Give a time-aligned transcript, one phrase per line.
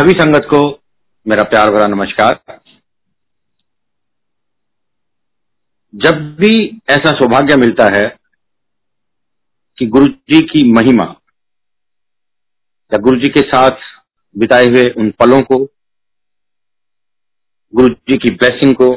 [0.00, 0.58] सभी संगत को
[1.26, 2.60] मेरा प्यार भरा नमस्कार।
[5.94, 6.52] जब भी
[6.90, 8.04] ऐसा सौभाग्य मिलता है
[9.78, 11.04] कि गुरु जी की महिमा
[12.92, 13.84] या गुरु जी के साथ
[14.36, 15.58] बिताए हुए उन पलों को
[17.72, 18.90] गुरु जी की ब्लेसिंग को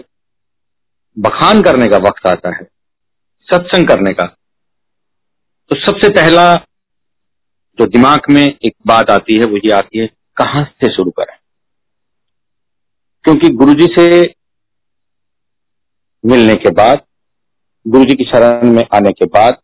[1.18, 2.64] बखान करने का वक्त आता है,
[3.48, 4.28] सत्संग करने का
[5.72, 6.56] तो सबसे पहला
[7.78, 10.10] जो दिमाग में एक बात आती है वो ये आती है
[10.42, 11.38] कहाँ से शुरू करें?
[13.24, 14.36] क्योंकि गुरुजी से
[16.26, 17.06] मिलने के बाद,
[17.88, 19.62] गुरुजी की शरण में आने के बाद,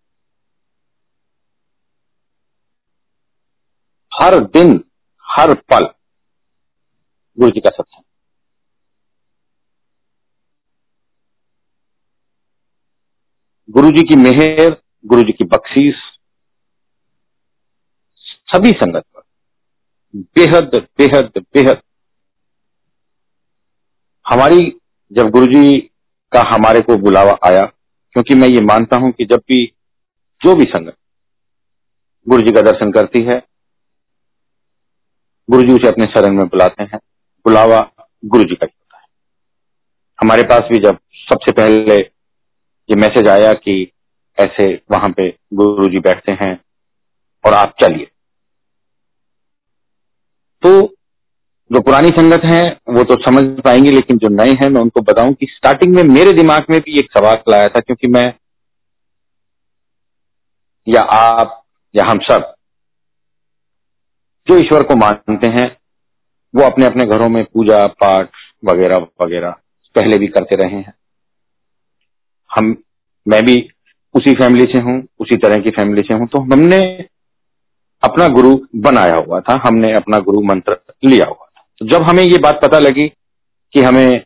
[4.14, 4.84] हर दिन,
[5.26, 5.86] हर पल
[7.40, 8.04] गुरु जी का सत्संग।
[13.70, 15.96] गुरु जी की मेहर गुरु जी की बख्शीश,
[18.54, 19.19] सभी संगत पर।
[20.14, 21.82] बेहद बेहद बेहद।
[24.26, 24.60] हमारी,
[25.12, 25.78] जब गुरुजी
[26.32, 27.62] का हमारे को बुलावा आया,
[28.16, 29.66] क्योंकि मैं ये मानता हूँ कि जब भी,
[30.42, 30.96] जो भी संगत
[32.28, 33.42] गुरु जी का दर्शन करती है
[35.50, 36.98] गुरु जी उसे अपने शरण में बुलाते हैं।
[37.46, 37.80] बुलावा
[38.26, 39.06] गुरु जी का ही होता है।
[40.20, 43.92] हमारे पास भी जब सबसे पहले ये मैसेज आया कि
[44.38, 46.54] ऐसे वहाँ पे गुरु जी बैठते हैं,
[47.44, 48.08] और आप चलिए।
[50.64, 50.96] तो
[51.72, 55.34] जो पुरानी संगत है, वो तो समझ पाएँगे, लेकिन जो नए हैं, मैं उनको बताऊँ
[55.34, 58.34] कि स्टार्टिंग में मेरे दिमाग में भी एक सवाल आया था, क्योंकि मैं
[60.88, 61.64] या आप,
[61.96, 62.54] या हम सब,
[64.48, 65.78] जो ईश्वर को मानते हैं,
[66.54, 68.30] वो अपने अपने घरों में पूजा, पाठ
[68.66, 69.56] वगैरह वगैरह
[69.96, 70.94] पहले भी करते रहे हैं।
[72.50, 72.76] हम,
[73.28, 73.56] मैं भी
[74.16, 76.80] उसी फैमिली से हूँ, उसी तरह की फैमिली से हूँ तो हमने
[78.04, 82.24] अपना गुरु बनाया हुआ था हमने अपना गुरु मंत्र लिया हुआ था। तो जब हमें
[82.24, 83.08] ये बात पता लगी
[83.74, 84.26] कि हमें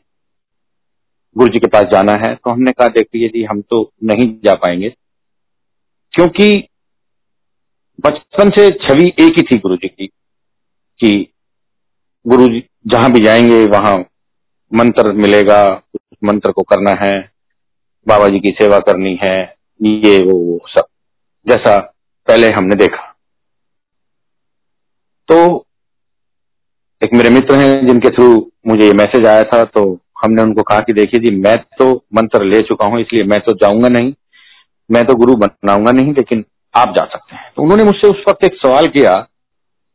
[1.38, 4.54] गुरु जी के पास जाना है तो हमने कहा देखिए जी हम तो नहीं जा
[4.56, 4.90] पाएँगे।
[6.14, 6.68] क्योंकि
[8.06, 10.08] बचपन से छवि एक ही थी गुरु जी की
[11.00, 11.28] कि
[12.28, 13.98] गुरु जी जहाँ भी जाएँगे वहाँ
[14.72, 15.64] मंत्र मिलेगा
[15.96, 17.32] उस मंत्र को करना है
[18.08, 20.86] बाबा जी की सेवा करनी है ये वो, वो सब
[21.48, 21.80] जैसा
[22.28, 23.13] पहले हमने देखा।
[25.30, 25.66] तो
[27.02, 29.84] एक मेरे मित्र हैं जिनके थ्रू मुझे ये मैसेज आया था तो
[30.24, 33.54] हमने उनको कहा कि देखिए जी, मैं तो मंत्र ले चुका हूँ, इसलिए मैं तो
[33.54, 34.14] जाऊँगा नहीं।
[34.90, 38.44] मैं तो गुरु बनाऊँगा नहीं, लेकिन आप जा सकते हैं। तो उन्होंने मुझसे उस वक्त
[38.44, 39.16] एक सवाल किया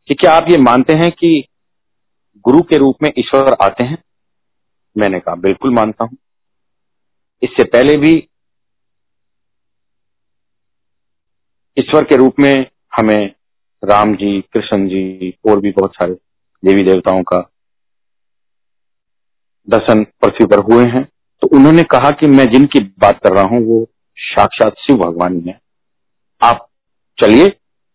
[0.08, 1.44] कि क्या आप ये मानते हैं कि
[2.44, 3.98] गुरु के रूप में ईश्वर आते हैं?
[4.96, 6.16] मैंने कहा, बिल्कुल मानता हूँ।
[7.42, 8.12] इससे पहले भी
[11.76, 13.34] ईश्वर के रूप में हमें
[13.82, 16.14] राम जी, कृष्ण जी, और भी बहुत सारे
[16.62, 17.38] देवी देवताओं का
[19.68, 21.04] दर्शन पृथ्वी पर हुए हैं।
[21.42, 23.86] तो उन्होंने कहा कि मैं जिनकी बात कर रहा हूँ, वो
[24.18, 25.58] साक्षात शिव भगवान ही है।
[26.40, 26.66] आप
[27.18, 27.46] चलिए,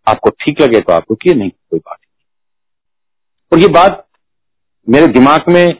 [0.07, 4.05] आपको ठीक लगे तो आप रुकिए, नहीं कोई बात नहीं। और ये बात
[4.87, 5.79] मेरे दिमाग में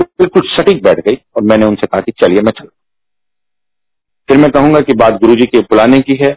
[0.00, 2.68] बिल्कुल सटीक बैठ गई और मैंने उनसे कहा कि चलिए, मैं चल
[4.28, 6.30] फिर मैं कहूँगा कि बात गुरु जी के बुलाने की है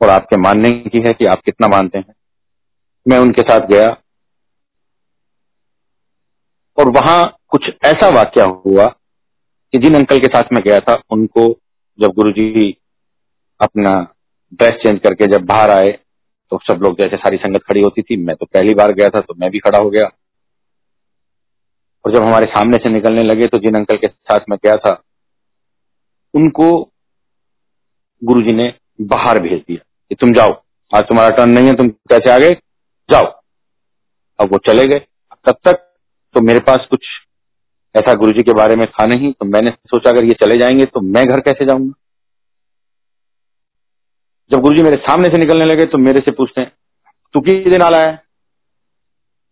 [0.00, 2.14] और आपके मानने की है कि आप कितना मानते हैं।
[3.06, 3.90] मैं उनके साथ गया।
[6.78, 8.84] और वहाँ कुछ ऐसा वाक्य हुआ
[9.74, 11.46] कि जिन अंकल के साथ मैं गया था, उनको
[11.98, 12.70] जब गुरुजी
[13.60, 13.92] अपना
[14.52, 15.88] ड्रेस चेंज करके जब बाहर आए
[16.52, 19.20] तो सब लोग जैसे सारी संगत खड़ी होती थी। मैं तो पहली बार गया था
[19.20, 20.04] तो मैं भी खड़ा हो गया।
[22.04, 25.00] और जब हमारे सामने से निकलने लगे तो जिन अंकल के साथ मैं गया था,
[26.34, 26.70] उनको
[28.22, 28.68] गुरुजी ने
[28.98, 30.52] बाहर भेज दिया कि तुम जाओ।
[30.90, 32.52] आज तुम्हारा टर्न नहीं है, तुम कैसे आ गए?
[33.08, 33.24] जाओ।
[34.38, 34.98] अब वो चले गए।
[35.46, 35.76] तब तक
[36.34, 37.06] तो मेरे पास कुछ
[37.94, 41.00] ऐसा गुरुजी के बारे में था नहीं तो मैंने सोचा अगर ये चले जाएँगे तो
[41.00, 41.92] मैं घर कैसे जाऊँगा?
[44.50, 46.72] जब गुरुजी मेरे सामने से निकलने लगे तो मेरे से पूछते हैं,
[47.34, 48.22] तू किस दिन आला है?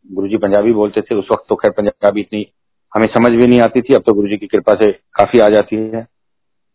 [0.07, 2.47] गुरुजी पंजाबी बोलते थे, उस वक्त तो खैर पंजाबी इतनी
[2.93, 5.77] हमें समझ भी नहीं आती थी, अब तो गुरुजी की कृपा से काफ़ी आ जाती
[5.77, 6.07] है।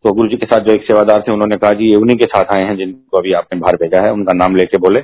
[0.07, 2.25] तो गुरु जी के साथ जो एक सेवादार थे, उन्होंने कहा, जी, ये उन्हीं के
[2.25, 5.01] साथ आए हैं जिनको अभी आपने बाहर भेजा है, उनका नाम लेके बोले।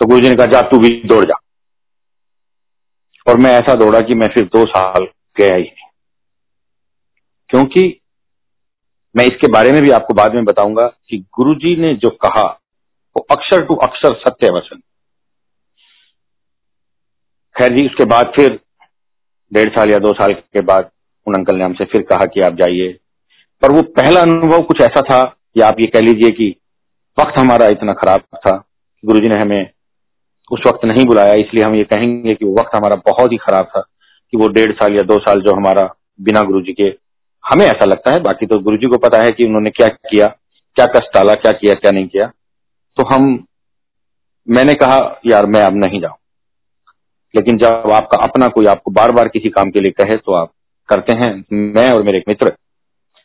[0.00, 1.40] तो गुरु जी ने कहा, जा, तू भी दौड़ जा।
[3.28, 5.06] और मैं ऐसा दौड़ा कि मैं फिर दो साल
[5.38, 5.64] गया ही
[7.48, 8.00] क्योंकि
[9.16, 12.60] मैं इसके बारे में भी आपको बाद में बताऊँगा कि गुरु जी ने जो कहा,
[13.16, 14.76] वो अक्षर टू अक्षर सत्य वचन
[17.58, 18.60] खैर जी, उसके बाद फिर,
[19.52, 20.90] डेढ़ साल या दो साल के बाद,
[21.26, 22.98] उन अंकल ने हमसे फिर कहा कि आप जाइए।
[23.62, 26.54] पर वो पहला अनुभव कुछ ऐसा था कि आप ये कह लीजिए कि
[27.18, 28.56] वक्त हमारा इतना खराब था
[29.04, 29.70] गुरु जी ने हमें
[30.50, 33.64] उस वक्त नहीं बुलाया, इसलिए हम ये कहेंगे कि वो वक्त हमारा बहुत ही खराब
[33.64, 33.80] था
[34.32, 36.84] कि वो डेढ़ साल या दो साल जो हमारा बिना गुरु जी के,
[37.44, 40.26] हमें ऐसा लगता है। बाकी तो गुरु जी को पता है कि उन्होंने क्या किया,
[40.76, 42.26] क्या कष्ट डाला, क्या किया, क्या नहीं किया।
[42.96, 43.46] तो हम,
[44.48, 46.16] मैंने कहा, यार, मैं अब नहीं जाऊँ।
[47.34, 50.52] लेकिन जब आपका अपना कोई आपको बार बार किसी काम के लिए कहे तो आप
[50.88, 52.52] करते हैं। मैं और मेरे एक मित्र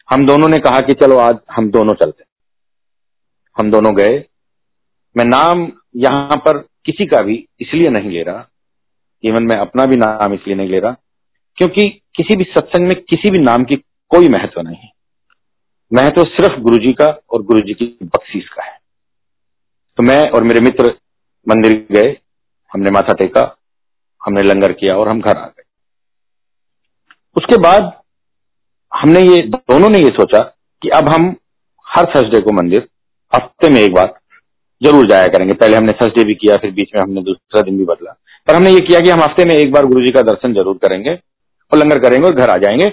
[0.10, 2.24] हम दोनों ने कहा कि चलो आज हम दोनों चलते
[3.58, 4.18] हम दोनों गए।
[5.16, 5.68] मैं नाम
[5.98, 8.48] यहाँ पर किसी का भी इसलिए नहीं ले रहा
[9.24, 10.92] इवन मैं अपना भी नाम इसलिए नहीं ले रहा,
[11.58, 13.76] क्योंकि किसी भी सत्संग में किसी भी नाम की
[14.12, 14.90] कोई महत्व नहीं
[15.92, 18.78] महत्व सिर्फ़ गुरु जी का और गुरु जी की बख्शीश का है।
[19.98, 20.94] तो मैं और मेरे मित्र
[21.48, 22.16] मंदिर गए,
[22.72, 23.44] हमने माथा टेका,
[24.22, 25.64] हमने लंगर किया और हम घर आ गए।
[27.36, 27.92] उसके बाद
[28.98, 30.40] हमने ये, दोनों ने ये सोचा
[30.82, 31.36] कि अब हम
[31.88, 32.88] हर थर्सडे को मंदिर,
[33.36, 34.14] हफ़्ते में एक बार
[34.82, 37.86] ज़रूर जाया करेंगे। पहले हमने थर्सडे भी किया, फिर बीच में हमने दूसरा दिन भी
[37.86, 38.12] बदला।
[38.48, 40.78] पर हमने ये किया कि हम हफ़्ते में एक बार गुरु जी का दर्शन ज़रूर
[40.78, 41.14] करेंगे
[41.72, 42.88] और लंगर करेंगे और घर आ जाएँगे।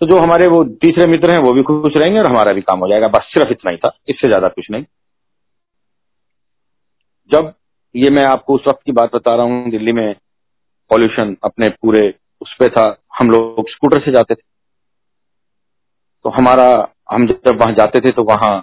[0.00, 2.78] तो जो हमारे वो तीसरे मित्र हैं, वो भी खुश रहेंगे और हमारा भी काम
[2.78, 4.84] हो जाएगा। बस सिर्फ़ इतना ही था, इससे ज़्यादा कुछ नहीं।
[7.30, 7.52] जब
[7.96, 10.14] ये मैं आपको उस वक्त की बात बता रहा हूँ, दिल्ली में
[10.90, 14.51] पॉल्यूशन अपने पूरे उस पर था। हम लोग स्कूटर से जाते थे।
[16.24, 18.60] तो हमारा, हम जब वहाँ जाते थे तो वहाँ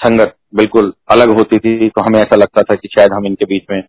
[0.00, 3.64] संगत बिल्कुल अलग होती थी। तो हमें ऐसा लगता था कि शायद हम इनके बीच
[3.70, 3.82] में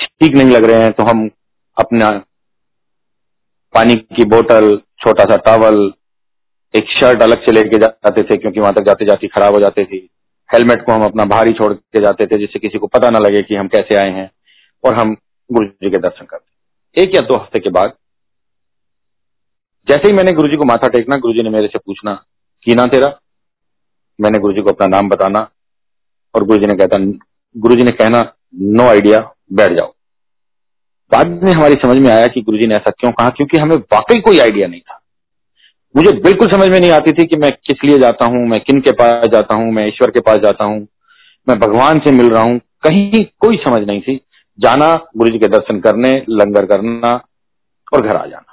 [0.00, 1.28] ठीक नहीं लग रहे हैं। तो हम
[1.76, 2.10] अपना
[3.74, 5.92] पानी की बोतल छोटा सा टावल
[6.74, 9.84] एक शर्ट अलग से लेके जाते थे, क्योंकि वहाँ तक जाते जाते खराब हो जाते
[9.84, 9.96] थे।
[10.50, 13.42] हेलमेट को हम अपना भारी छोड़ के जाते थे, जिससे किसी को पता ना लगे
[13.42, 14.30] कि हम कैसे आए हैं।
[14.84, 15.14] और हम
[15.52, 17.92] गुरु जी के दर्शन करते। एक या दो हफ़्ते के बाद
[19.88, 22.24] जैसे ही मैंने गुरु जी को माथा टेकना गुरु जी ने मेरे से पूछना,
[22.62, 23.18] की ना तेरा?
[24.20, 25.50] मैंने गुरु जी को अपना नाम बताना
[26.34, 26.96] और गुरु जी ने कहता
[27.56, 29.94] गुरु जी ने कहना, नो आइडिया, बैठ जाओ।
[31.12, 33.76] बाद में हमारी समझ में आया कि गुरु जी ने ऐसा क्यों कहा, क्योंकि हमें
[33.76, 35.00] वाकई कोई आइडिया नहीं था।
[35.96, 38.80] मुझे बिल्कुल समझ में नहीं आती थी कि मैं किस लिए जाता हूँ, मैं किन
[38.80, 40.86] के पास जाता हूँ, मैं ईश्वर के पास जाता हूँ,
[41.48, 44.20] मैं भगवान से मिल रहा हूँ। कहीं कोई समझ नहीं थी।
[44.58, 47.24] जाना गुरु जी के दर्शन करने, लंगर करना
[47.92, 48.47] और घर आ जाना।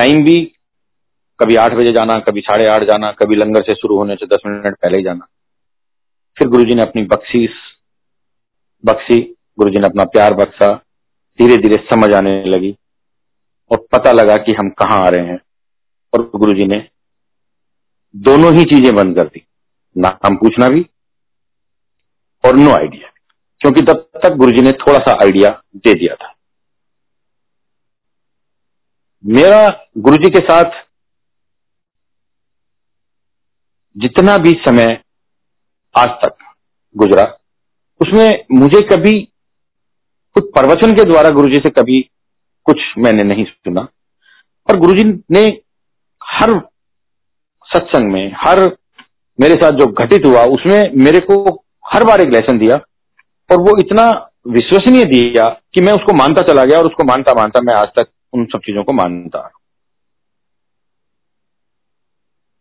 [0.00, 0.40] टाइम भी
[1.40, 4.42] कभी आठ बजे जाना, कभी साढ़े आठ जाना, कभी लंगर से शुरू होने से दस
[4.46, 5.26] मिनट पहले ही जाना।
[6.36, 7.58] फिर गुरु जी ने अपनी बख्शीस
[8.84, 9.18] बख्शी
[9.58, 10.72] गुरु जी ने अपना प्यार बख्शा
[11.38, 12.74] धीरे धीरे समझ आने लगी
[13.70, 15.38] और पता लगा कि हम कहाँ आ रहे हैं
[16.12, 16.78] और गुरु ने
[18.14, 19.44] दोनों ही चीज़ें बंद कर दी,
[19.96, 20.86] नाम पूछना भी
[22.44, 23.12] और नो आइडिया
[23.60, 26.34] क्योंकि तब तक गुरु जी ने थोड़ा सा आइडिया दे दिया था।
[29.24, 29.66] मेरा
[29.98, 30.70] गुरु जी के साथ
[33.96, 34.88] जितना भी समय
[35.94, 36.36] आज तक
[36.96, 37.24] गुजरा,
[38.00, 39.12] उसमें मुझे कभी
[40.36, 42.00] कुछ प्रवचन के द्वारा गुरु जी से कभी
[42.64, 43.80] कुछ मैंने नहीं सुना।
[44.68, 45.46] और गुरुजी ने
[46.24, 46.50] हर
[47.68, 48.60] सत्संग में, हर
[49.40, 52.76] मेरे साथ जो घटित हुआ, उसमें मेरे को हर बार एक लेसन दिया
[53.50, 54.10] और वो इतना
[54.48, 58.08] विश्वसनीय दिया कि मैं उसको मानता चला गया और उसको मानता मानता मैं आज तक
[58.32, 59.50] उन सब चीज़ों को मानता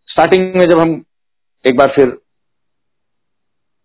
[0.10, 1.04] स्टार्टिंग में जब हम
[1.68, 2.18] एक बार फिर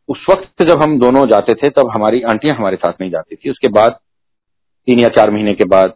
[0.09, 3.51] उस वक्त जब हम दोनों जाते थे, तब हमारी आंटियाँ हमारे साथ नहीं जाती थी।
[3.51, 3.93] उसके बाद,
[4.87, 5.95] तीन या चार महीने के बाद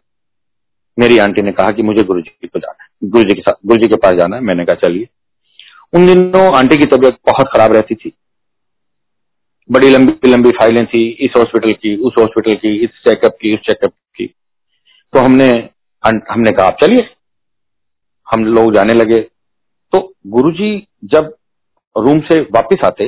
[0.99, 3.53] मेरी आंटी ने कहा कि मुझे गुरु जी को जाना है। गुरु जी के साथ
[3.67, 5.09] गुरु जी के पास जाना है। मैंने कहा, चलिए।
[5.95, 8.13] उन दिनों आंटी की तबीयत बहुत खराब रहती थी।
[9.71, 13.61] बड़ी लंबी लंबी फाइलें थी, इस हॉस्पिटल की, उस हॉस्पिटल की, इस चेकअप की, उस
[13.61, 14.27] चेकअप की।
[15.13, 15.71] तो हमने
[16.05, 17.09] हमने कहा, आप चलिए।
[18.27, 19.19] हम लोग जाने लगे।
[19.93, 21.35] तो गुरुजी जब
[21.97, 23.07] रूम से वापस आते,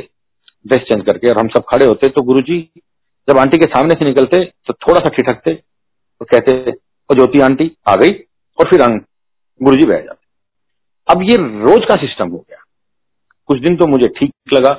[0.66, 2.58] ड्रेस चेंज करके, और हम सब खड़े होते तो गुरुजी
[3.28, 7.70] जब आंटी के सामने से निकलते तो थोड़ा सा ठिठकते तो कहते और ज्योति आंटी,
[7.88, 8.14] आ गई।
[8.58, 8.82] और फिर
[9.60, 10.26] गुरु जी बैठ जाते।
[11.08, 12.64] अब ये रोज का सिस्टम हो गया।
[13.48, 14.74] कुछ दिन तो मुझे ठीक लगा।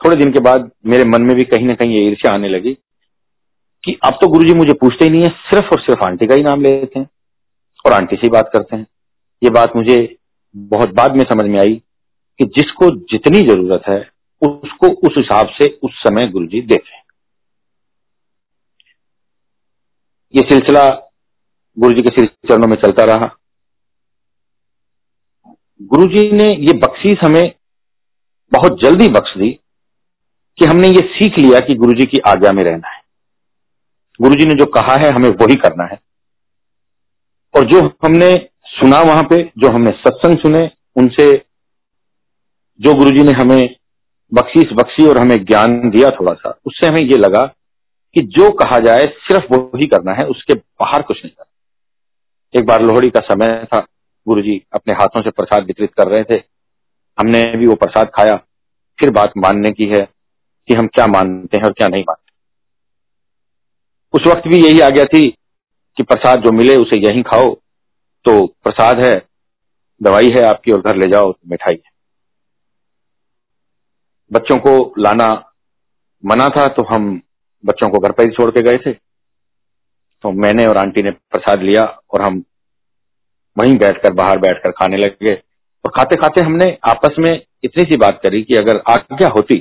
[0.00, 2.72] थोड़े दिन के बाद मेरे मन में भी कहीं ना कहीं ये ईर्ष्या आने लगी
[3.84, 6.42] कि अब तो गुरुजी मुझे पूछते ही नहीं है, सिर्फ़ और सिर्फ़ आंटी का ही
[6.42, 7.08] नाम लेते हैं।
[7.86, 8.86] और आंटी से बात करते हैं।
[9.42, 10.16] ये बात मुझे
[10.56, 11.74] बहुत बाद में समझ में आई
[12.40, 14.00] कि जिसको जितनी ज़रूरत है,
[14.42, 17.02] उसको उस हिसाब से उस समय गुरु जी देते हैं।
[20.34, 20.88] ये सिलसिला
[21.78, 23.36] गुरु जी के चरणों में चलता रहा।
[25.82, 27.52] गुरु जी ने ये बख्शीश हमें
[28.52, 29.50] बहुत जल्दी बख्श दी
[30.58, 33.02] कि हमने ये सीख लिया कि गुरु जी की आज्ञा में रहना है।
[34.22, 36.00] गुरु जी ने जो कहा है, हमें वही करना है।
[37.56, 41.32] और जो हमने सुना वहाँ पे, जो हमने सत्संग सुने, उनसे
[42.80, 43.76] जो गुरुजी ने हमें
[44.34, 47.54] बख्शीश बख्शी और हमें ज्ञान दिया थोड़ा सा उससे हमें ये लगा
[48.14, 52.66] कि जो कहा जाए सिर्फ़ वो ही करना है, उसके बाहर कुछ नहीं करना। एक
[52.66, 53.78] बार लोहड़ी का समय था,
[54.28, 56.42] गुरुजी अपने हाथों से प्रसाद वितरित कर रहे थे।
[57.18, 58.34] हमने भी वो प्रसाद खाया।
[59.00, 60.08] फिर बात मानने की है
[60.68, 62.26] कि हम क्या मानते हैं और क्या नहीं मानते।
[64.12, 65.36] उस वक्त भी यही आ गया थी
[65.98, 67.54] कि प्रसाद जो मिले उसे यहीं खाओ।
[68.24, 69.14] तो प्रसाद है,
[70.00, 71.90] दवाई है आपकी और घर ले जाओ तो मिठाई है।
[74.30, 75.28] बच्चों को लाना
[76.24, 77.20] मना था तो हम
[77.64, 81.62] बच्चों को घर पर ही छोड़ के गए थे। तो मैंने और आंटी ने प्रसाद
[81.62, 82.42] लिया और हम
[83.56, 87.34] वहीं बैठकर, बाहर बैठकर खाने लगे। और खाते खाते हमने आपस में
[87.64, 89.58] इतनी सी बात करी कि अगर आज्ञा होती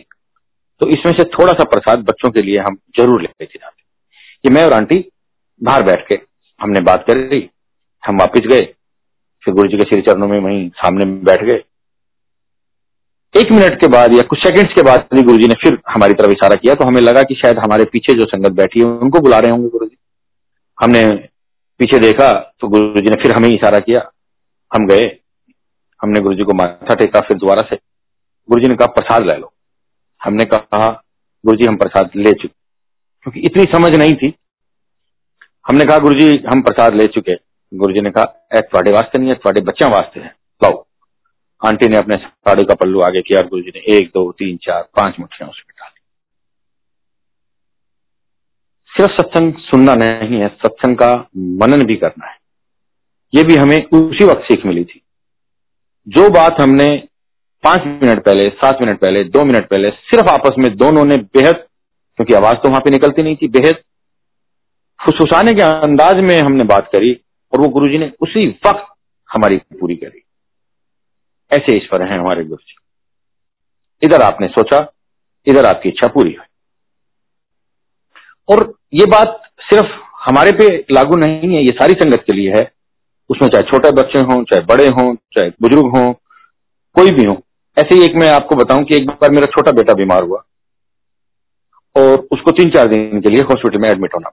[0.81, 3.83] तो इसमें से थोड़ा सा प्रसाद बच्चों के लिए हम ज़रूर लेके जाते।
[4.43, 4.99] कि मैं और आंटी
[5.61, 6.19] बाहर बैठ के
[6.59, 7.49] हमने बात कर ली,
[8.03, 8.61] हम वापिस गए,
[9.43, 11.63] फिर गुरु जी के श्री चरणों में वहीं सामने बैठ गए।
[13.33, 16.31] एक मिनट के बाद या कुछ सेकंड्स के बाद गुरु जी ने फिर हमारी तरफ़
[16.31, 19.39] इशारा किया तो हमें लगा कि शायद हमारे पीछे जो संगत बैठी है, उनको बुला
[19.39, 19.97] रहे होंगे गुरु जी
[20.77, 21.01] हमने
[21.79, 24.09] पीछे देखा तो गुरु जी ने फिर हमें इशारा किया,
[24.71, 25.09] हम गए।
[25.99, 27.75] हमने गुरु जी को माथा टेका, फिर दोबारा से
[28.49, 29.51] गुरु जी ने कहा, प्रसाद ले लो।
[30.21, 30.89] हमने कहा
[31.43, 32.53] गुरु जी हम प्रसाद ले चुके
[33.23, 34.29] क्योंकि इतनी समझ नहीं थी
[35.67, 37.33] हमने कहा गुरु जी हम प्रसाद ले चुके
[37.73, 40.85] गुरु जी ने कहा थोड़े वास्ते नहीं है थोड़े बच्चों वास्ते है। लाओ।
[41.65, 44.81] आंटी ने अपने साड़ी का पल्लू आगे किया गुरु जी ने एक, दो, तीन, चार,
[44.83, 46.01] पाँच मुठियाँ उसमें डाली।
[48.97, 52.37] सिर्फ़ सत्संग सुनना नहीं है, सत्संग का मनन भी करना है।
[53.35, 55.01] ये भी हमें उसी वक्त सीख मिली थी।
[56.07, 57.07] जो बात हमने
[57.63, 61.55] पाँच मिनट पहले, सात मिनट पहले, दो मिनट पहले सिर्फ़ आपस में दोनों ने बेहद,
[62.17, 63.75] क्योंकि आवाज़ तो वहाँ पे निकलती नहीं थी, बेहद
[65.05, 67.11] फुसफुसाने के अंदाज में हमने बात करी
[67.53, 68.85] और वो गुरुजी ने उसी वक्त
[69.29, 70.21] हमारी पूरी करी।
[71.51, 72.75] ऐसे ईश्वर हैं हमारे गुरु जी
[74.01, 74.79] इधर आपने सोचा,
[75.47, 76.45] इधर आपकी इच्छा पूरी हुई।
[78.49, 82.71] और ये बात सिर्फ़ हमारे पे लागू नहीं है, ये सारी संगत के लिए है।
[83.29, 86.13] उसमें चाहे छोटे बच्चे हों, चाहे बड़े हों, चाहे बुज़ुर्ग हों,
[86.95, 87.41] कोई भी हो,
[87.77, 90.43] ऐसे ही एक मैं आपको बताऊँ कि एक बार मेरा छोटा बेटा बीमार हुआ
[91.95, 94.29] और उसको तीन चार दिन के लिए हॉस्पिटल में एडमिट होना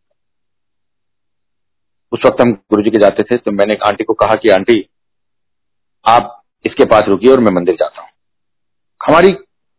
[2.12, 4.88] उस वक्त हम गुरु जी के जाते थे तो मैंने आंटी को कहा कि, आंटी,
[6.06, 8.08] आप इसके पास रुकिए और मैं मंदिर जाता हूँ।
[9.00, 9.34] हमारी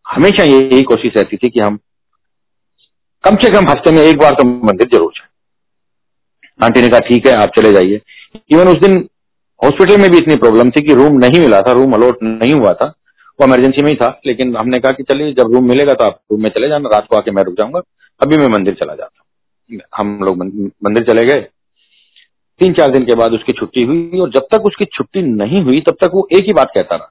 [0.05, 1.77] हमेशा यही कोशिश रहती थी कि हम
[3.23, 5.27] कम से कम हफ़्ते में एक बार तो मंदिर ज़रूर जाए।
[6.59, 8.01] आंटी ने कहा, ठीक है, आप चले जाइए।
[8.51, 8.97] इवन उस दिन
[9.63, 12.73] हॉस्पिटल में भी इतनी प्रॉब्लम थी कि रूम नहीं मिला था, रूम अलॉट नहीं हुआ
[12.73, 12.87] था।
[13.39, 16.19] वो इमरजेंसी में ही था, लेकिन हमने कहा कि, चलिए, जब रूम मिलेगा तो आप
[16.31, 17.79] रूम में चले जाना, रात को आके मैं रुक जाऊँगा,
[18.21, 21.47] अभी मैं मंदिर चला जाता हूँ। हम लोग मंदिर चले गए।
[22.61, 25.81] तीन चार दिन के बाद उसकी छुट्टी हुई और जब तक उसकी छुट्टी नहीं हुई,
[25.81, 27.09] तब तक वो एक ही बात कहता रहा।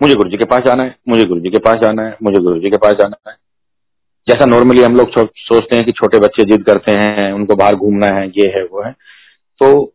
[0.00, 2.40] मुझे गुरु जी के पास जाना है, मुझे गुरु जी के पास जाना है, मुझे
[2.40, 3.36] गुरु जी के पास जाना है।
[4.28, 8.06] जैसा नॉर्मली हम लोग सोचते हैं कि छोटे बच्चे जिद करते हैं, उनको बाहर घूमना
[8.08, 8.92] है, ये है, वो है।
[9.60, 9.92] तो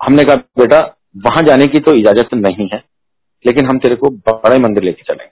[0.00, 0.78] हमने कहा, बेटा,
[1.18, 2.82] वहाँ जाने की तो इजाज़त नहीं है,
[3.44, 5.30] लेकिन हम तेरे को बड़े मंदिर लेके चलेंगे।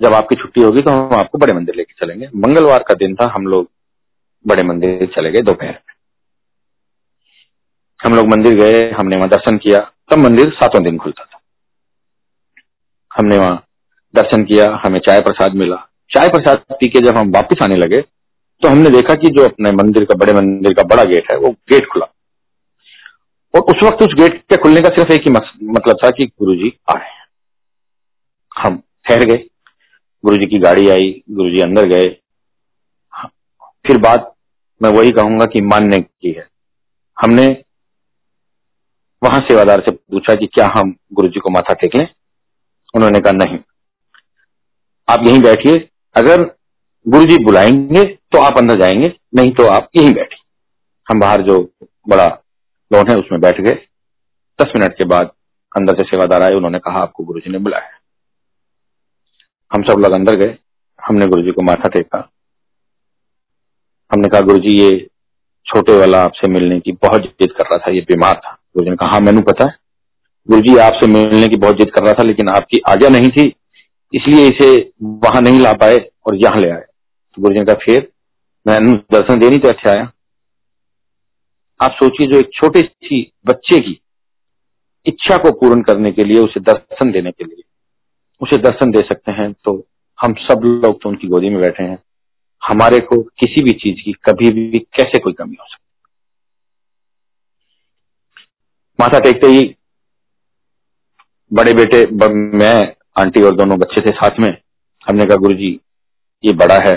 [0.00, 3.32] जब आपकी छुट्टी होगी तो हम आपको बड़े मंदिर लेके चलेंगे। मंगलवार का दिन था,
[3.34, 3.68] हम लोग
[4.44, 5.91] बड़े मंदिर चले गए दोपहर में।
[8.02, 9.78] हम लोग मंदिर गए, हमने वहाँ दर्शन किया।
[10.10, 11.38] तब मंदिर सातों दिन खुलता था।
[13.10, 13.64] हमने वहाँ
[14.14, 15.76] दर्शन किया, हमें चाय प्रसाद मिला।
[16.10, 18.00] चाय प्रसाद पी के जब हम वापस आने लगे
[18.62, 21.50] तो हमने देखा कि जो अपने मंदिर का, बड़े मंदिर का बड़ा गेट है, वो
[21.70, 22.06] गेट खुला।
[23.54, 26.72] और उस वक्त उस गेट के खुलने का सिर्फ़ एक ही मतलब था कि गुरुजी
[26.90, 27.26] आ रहे हैं।
[28.56, 29.44] हम ठहर गए।
[30.24, 32.06] गुरु जी की गाड़ी आई गुरु जी अंदर गए।
[33.86, 34.32] फिर बात
[34.82, 36.46] मैं वही कहूँगा कि मानने की है।
[37.16, 37.46] हमने
[39.24, 41.96] वहाँ सेवादार से पूछा कि क्या हम गुरुजी को माथा टेक?
[41.96, 42.08] लें
[42.94, 43.58] उन्होंने कहा, नहीं।
[45.08, 46.42] आप यहीं बैठिए। अगर
[47.08, 50.42] गुरुजी बुलाएँगे तो आप अंदर जाएँगे, नहीं तो आप यहीं बैठिए।
[51.12, 51.74] हम बाहर जो
[52.08, 52.44] बड़ा
[52.92, 53.74] लॉन है, उसमें बैठ गए।
[54.62, 55.26] दस मिनट के बाद
[55.76, 57.98] अंदर से सेवादार आए, उन्होंने कहा, आपको गुरुजी ने बुलाया
[59.74, 60.58] हम सब लोग अंदर गए।
[61.08, 62.30] हमने गुरुजी को माथा टेका।
[64.12, 65.10] हमने कहा, गुरुजी, ये
[65.66, 68.96] छोटे वाला आपसे मिलने की बहुत जिद कर रहा था, ये बीमार था। गुरुजी ने
[68.96, 69.76] कहा, मैंने पता है।
[70.48, 73.46] गुरु जी, आपसे मिलने की बहुत जिद कर रहा था, लेकिन आपकी आज्ञा नहीं थी,
[74.12, 74.70] इसलिए इसे
[75.02, 78.08] वहाँ नहीं ला पाए और यहाँ ले आए। तो गुरुजी ने कहा, फिर
[78.66, 80.10] मैं दर्शन देनी तो अच्छा आया।
[81.80, 83.98] आप सोचिए, जो एक छोटे सी बच्चे की
[85.06, 87.62] इच्छा को पूर्ण करने के लिए, उसे दर्शन देने के लिए,
[88.40, 89.72] उसे दर्शन दे सकते हैं तो
[90.18, 91.98] हम सब लोग तो उनकी गोदी में बैठे हैं।
[92.62, 95.91] हमारे को किसी भी चीज़ की कभी भी कैसे कोई कमी हो सकती
[99.02, 99.60] माथा टेकते ही
[101.52, 102.04] बड़े बेटे
[102.56, 102.76] मैं,
[103.16, 104.48] आंटी और दोनों बच्चे थे साथ में।
[105.06, 105.70] हमने कहा गुरु जी
[106.44, 106.94] ये बड़ा है,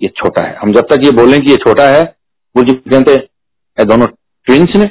[0.00, 2.02] ये छोटा है। हम जब तक ये बोलें कि ये छोटा है
[2.54, 4.06] गुरु जी कहते दोनों
[4.46, 4.84] ट्विंस ने?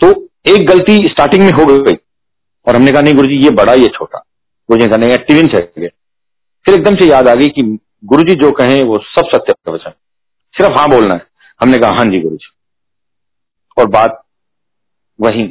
[0.00, 0.10] तो
[0.48, 1.94] एक गलती स्टार्टिंग में हो गई।
[2.66, 4.18] और हमने कहा, नहीं गुरु जी ये बड़ा, ये छोटा।
[4.68, 7.62] गुरु जी कहा, नहीं ट्विंस है। फिर एकदम से याद आ गई कि
[8.04, 9.90] गुरु जी जो कहें, वो सब सत्य वचन।
[10.54, 11.26] सिर्फ़ हाँ बोलना है।
[11.60, 12.50] हमने कहा हाँ जी गुरु जी
[13.76, 14.22] और बात
[15.18, 15.48] वहीं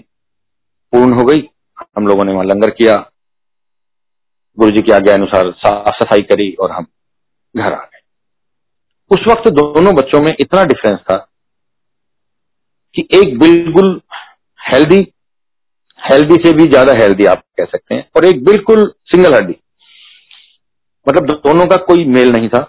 [0.94, 1.48] पूर्ण हो गई।
[1.98, 2.96] हम लोगों ने वहाँ लंगर किया।
[4.58, 6.86] गुरु जी की आज्ञा अनुसार साफ़ सफ़ाई करी और हम
[7.56, 8.02] घर आ गए।
[9.12, 11.18] उस वक्त दोनों बच्चों में इतना डिफरेंस था
[12.96, 14.02] कि एक बिल्कुल
[14.60, 15.00] हेल्दी
[16.00, 19.56] हेल्दी से भी ज़्यादा हेल्दी आप कह सकते हैं और एक बिल्कुल सिंगल हड्डी
[21.08, 22.60] मतलब दोनों का कोई मेल नहीं था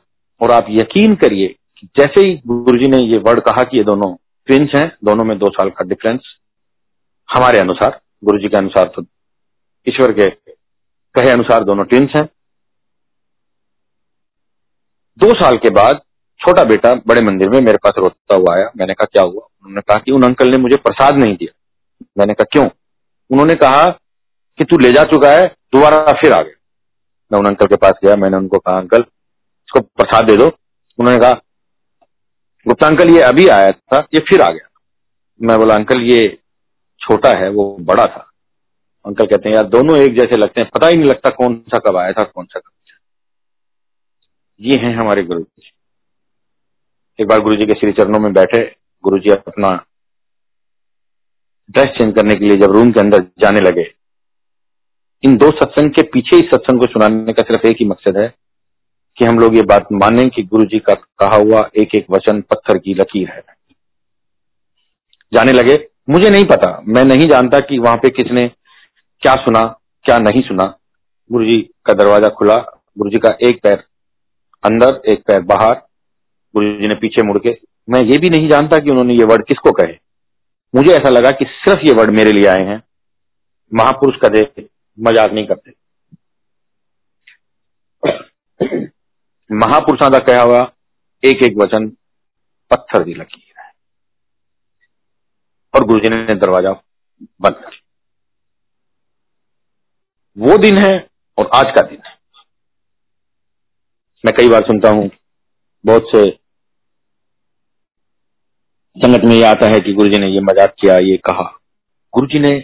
[0.41, 1.55] और आप यकीन करिए
[1.99, 4.15] जैसे ही गुरुजी ने ये वर्ड कहा कि ये दोनों
[4.47, 6.21] ट्विंस हैं, दोनों में दो साल का डिफरेंस
[7.29, 9.03] हमारे अनुसार गुरु जी के अनुसार तो
[9.89, 10.31] ईश्वर के
[11.15, 12.25] कहे अनुसार दोनों ट्विंस हैं।
[15.19, 16.01] दो साल के बाद
[16.41, 19.43] छोटा बेटा बड़े मंदिर में मेरे पास रोता हुआ आया। मैंने कहा, क्या हुआ?
[19.43, 21.55] उन्होंने कहा कि उन अंकल ने मुझे प्रसाद नहीं दिया।
[22.19, 22.69] मैंने कहा, क्यों?
[23.31, 23.89] उन्होंने कहा
[24.59, 25.43] कि तू ले जा चुका है,
[25.75, 26.55] दोबारा फिर आ गया।
[27.33, 30.47] मैं उन अंकल के पास गया। मैंने उनको कहा अंकल इसको प्रसाद दे दो।
[30.99, 31.33] उन्होंने कहा
[32.67, 34.69] गुप्ता अंकल, ये अभी आया था, ये फिर आ गया।
[35.43, 36.39] मैं बोला, अंकल, ये
[37.01, 38.31] छोटा है, वो बड़ा था।
[39.07, 41.79] अंकल कहते हैं, यार, दोनों एक जैसे लगते हैं, पता ही नहीं लगता कौन सा
[41.79, 42.71] कब आया था, कौन सा कब
[44.61, 45.71] ये हैं हमारे गुरु जी
[47.19, 48.61] एक बार गुरु जी के श्री चरणों में बैठे
[49.05, 49.71] गुरु जी अपना
[51.71, 53.85] ड्रेस चेंज करने के लिए जब रूम के अंदर जाने लगे,
[55.23, 58.29] इन दो सत्संग के पीछे इस सत्संग को सुनाने का सिर्फ़ एक ही मकसद है
[59.19, 62.41] कि हम लोग ये बात माने कि गुरु जी का कहा हुआ एक एक वचन
[62.41, 63.45] पत्थर की लकीर है।
[65.33, 65.77] जाने लगे?
[66.11, 68.49] मुझे नहीं पता। मैं नहीं जानता कि वहाँ पे किसने
[69.23, 69.63] क्या सुना,
[70.05, 70.79] क्या नहीं सुना।
[71.33, 72.57] गुरु जी का दरवाज़ा खुला।
[72.99, 73.83] गुरु जी का एक पैर
[74.65, 75.75] अंदर, एक पैर बाहर।
[76.55, 77.57] गुरु जी ने पीछे मुड़ के।
[77.91, 79.95] मैं ये भी नहीं जानता कि उन्होंने ये वर्ड किसको कहे।
[80.75, 82.83] मुझे ऐसा लगा कि सिर्फ़ ये वर्ड मेरे लिए आए हैं।
[83.75, 84.67] महापुरुष कदे
[84.99, 85.73] मज़ाक नहीं करते।
[89.51, 90.61] महापुरुषों का कहा हुआ
[91.23, 91.89] एक एक वचन
[92.71, 93.71] पत्थर की लकीर है।
[95.75, 96.73] और गुरु जी ने दरवाज़ा
[97.43, 97.75] बंद कर
[100.37, 100.95] वो दिन है
[101.39, 102.15] और आज का दिन है।
[104.25, 105.11] मैं कई बार सुनता हूँ,
[105.85, 106.25] बहुत से
[108.97, 111.45] संगत में यह आता है कि गुरुजी ने ये मज़ाक किया, ये कहा।
[112.15, 112.59] गुरुजी ने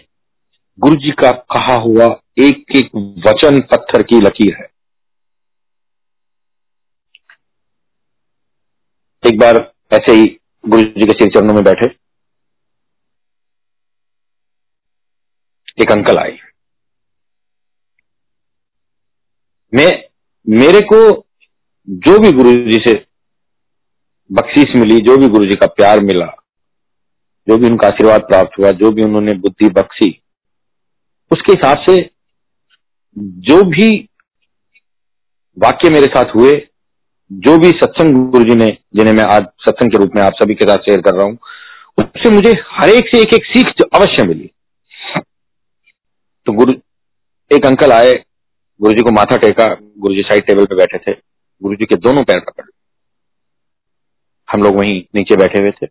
[0.79, 2.05] गुरुजी का कहा हुआ
[2.39, 2.95] एक एक
[3.27, 4.67] वचन पत्थर की लकीर है।
[9.27, 11.85] एक बार ऐसे ही गुरु जी के सिर चरणों में बैठे।
[15.81, 16.37] एक अंकल आए।
[19.73, 20.03] मैं,
[20.49, 21.25] मेरे को
[21.89, 23.05] जो भी गुरु जी से
[24.31, 26.25] बख्शीश मिली, जो भी गुरु जी का प्यार मिला,
[27.47, 30.21] जो भी उनका आशीर्वाद प्राप्त हुआ, जो भी उन्होंने बुद्धि बख्शी,
[31.31, 32.09] उसके हिसाब से
[33.17, 34.09] जो भी
[35.59, 36.69] वाक्य मेरे साथ हुए
[37.35, 40.55] जो भी सत्संग गुरु जी ने, जिन्हें मैं आज सत्संग के रूप में आप सभी
[40.55, 41.37] के साथ शेयर कर रहा हूँ,
[41.97, 44.49] उससे मुझे हर एक से एक एक सीख अवश्य मिली।
[46.47, 46.73] तो गुरु,
[47.51, 48.13] एक अंकल आए
[48.79, 49.67] गुरु जी को माथा टेका
[49.99, 51.13] गुरु जी साइड टेबल पे बैठे थे
[51.61, 52.65] गुरु जी के दोनों पैर पकड़।
[54.49, 55.87] हम लोग वहीं नीचे बैठे हुए थे।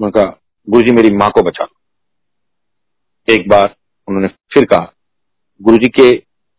[0.00, 0.24] उनका
[0.68, 1.66] गुरु जी मेरी माँ को बचा
[3.28, 3.74] एक बार
[4.08, 4.92] उन्होंने फिर कहा
[5.60, 6.10] गुरु जी के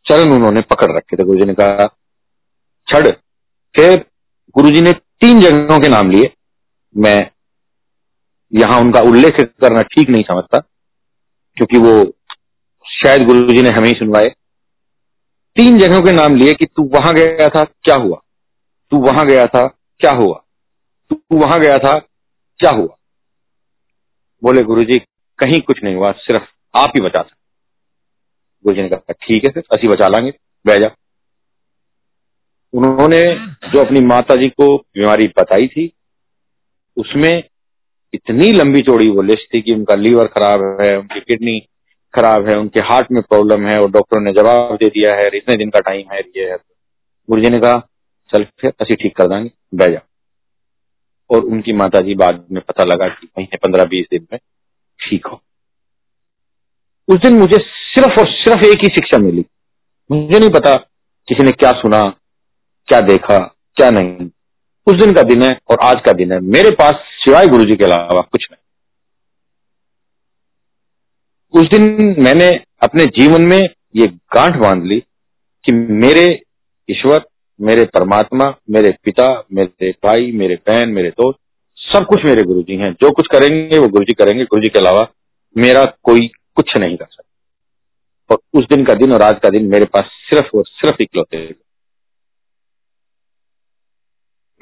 [0.06, 1.86] चरण उन्होंने पकड़ रखे थे। गुरु जी ने कहा,
[2.88, 3.08] छड़
[3.75, 4.05] फिर
[4.55, 6.33] गुरु जी ने तीन जगहों के नाम लिए।
[6.95, 7.31] मैं
[8.53, 10.57] यहाँ उनका उल्लेख करना ठीक नहीं समझता,
[11.57, 12.03] क्योंकि वो
[12.85, 14.27] शायद गुरु जी ने हमें ही सुनवाए।
[15.55, 18.21] तीन जगहों के नाम लिए कि तू वहाँ गया था, क्या हुआ?
[18.91, 19.67] तू वहाँ गया था,
[19.99, 20.43] क्या हुआ?
[21.09, 21.99] तू वहाँ गया था,
[22.59, 22.97] क्या हुआ?
[24.43, 24.99] बोले, गुरुजी,
[25.39, 26.43] कहीं कुछ नहीं हुआ, सिर्फ़
[26.77, 27.35] आप ही बचा सकते।
[28.65, 30.31] गुरु जी ने कहा, ठीक है, फिर, असी बचा लांगे।
[30.67, 30.88] बह जा
[32.75, 35.93] उन्होंने जो अपनी माता जी को बीमारी बताई थी,
[36.97, 37.43] उसमें
[38.13, 41.59] इतनी लंबी चौड़ी वो लिस्ट थी कि उनका लीवर खराब है, उनकी किडनी
[42.15, 45.55] खराब है, उनके हार्ट में प्रॉब्लम है, और डॉक्टर ने जवाब दे दिया है, इतने
[45.55, 46.57] दिन का टाइम है, ये है।
[47.29, 47.88] गुरु जी ने कहा,
[48.33, 49.99] चल फिर असी ठीक कर देंगे बह जा।
[51.29, 54.39] और उनकी माता जी बाद में पता लगा कि महीने पंद्रह बीस दिन में
[55.01, 55.41] ठीक हो।
[57.07, 59.45] उस दिन मुझे सिर्फ़ और सिर्फ़ एक ही शिक्षा मिली।
[60.11, 60.75] मुझे नहीं पता
[61.27, 62.15] किसी ने क्या सुना
[62.88, 63.38] क्या देखा,
[63.76, 64.30] क्या नहीं।
[64.88, 67.76] उस दिन का दिन है और आज का दिन है। मेरे पास सिवाय गुरु जी
[67.76, 68.62] के अलावा कुछ नहीं।
[71.62, 73.63] उस दिन मैंने अपने जीवन में
[73.95, 75.00] ये गांठ बाँध ली
[75.65, 76.41] कि मेरे
[76.91, 77.26] ईश्वर,
[77.62, 81.39] मेरे परमात्मा, मेरे पिता, मेरे भाई, मेरे बहन, मेरे दोस्त,
[81.78, 84.69] सब कुछ मेरे गुरु जी हैं। जो कुछ करेंगे, वो गुरु जी करेंगे। गुरु जी
[84.69, 85.08] के अलावा
[85.58, 89.65] मेरा कोई कुछ नहीं कर सकता। और उस दिन का दिन और आज का दिन
[89.65, 91.64] मेरे पास सिर्फ़ और सिर्फ़ इकलौते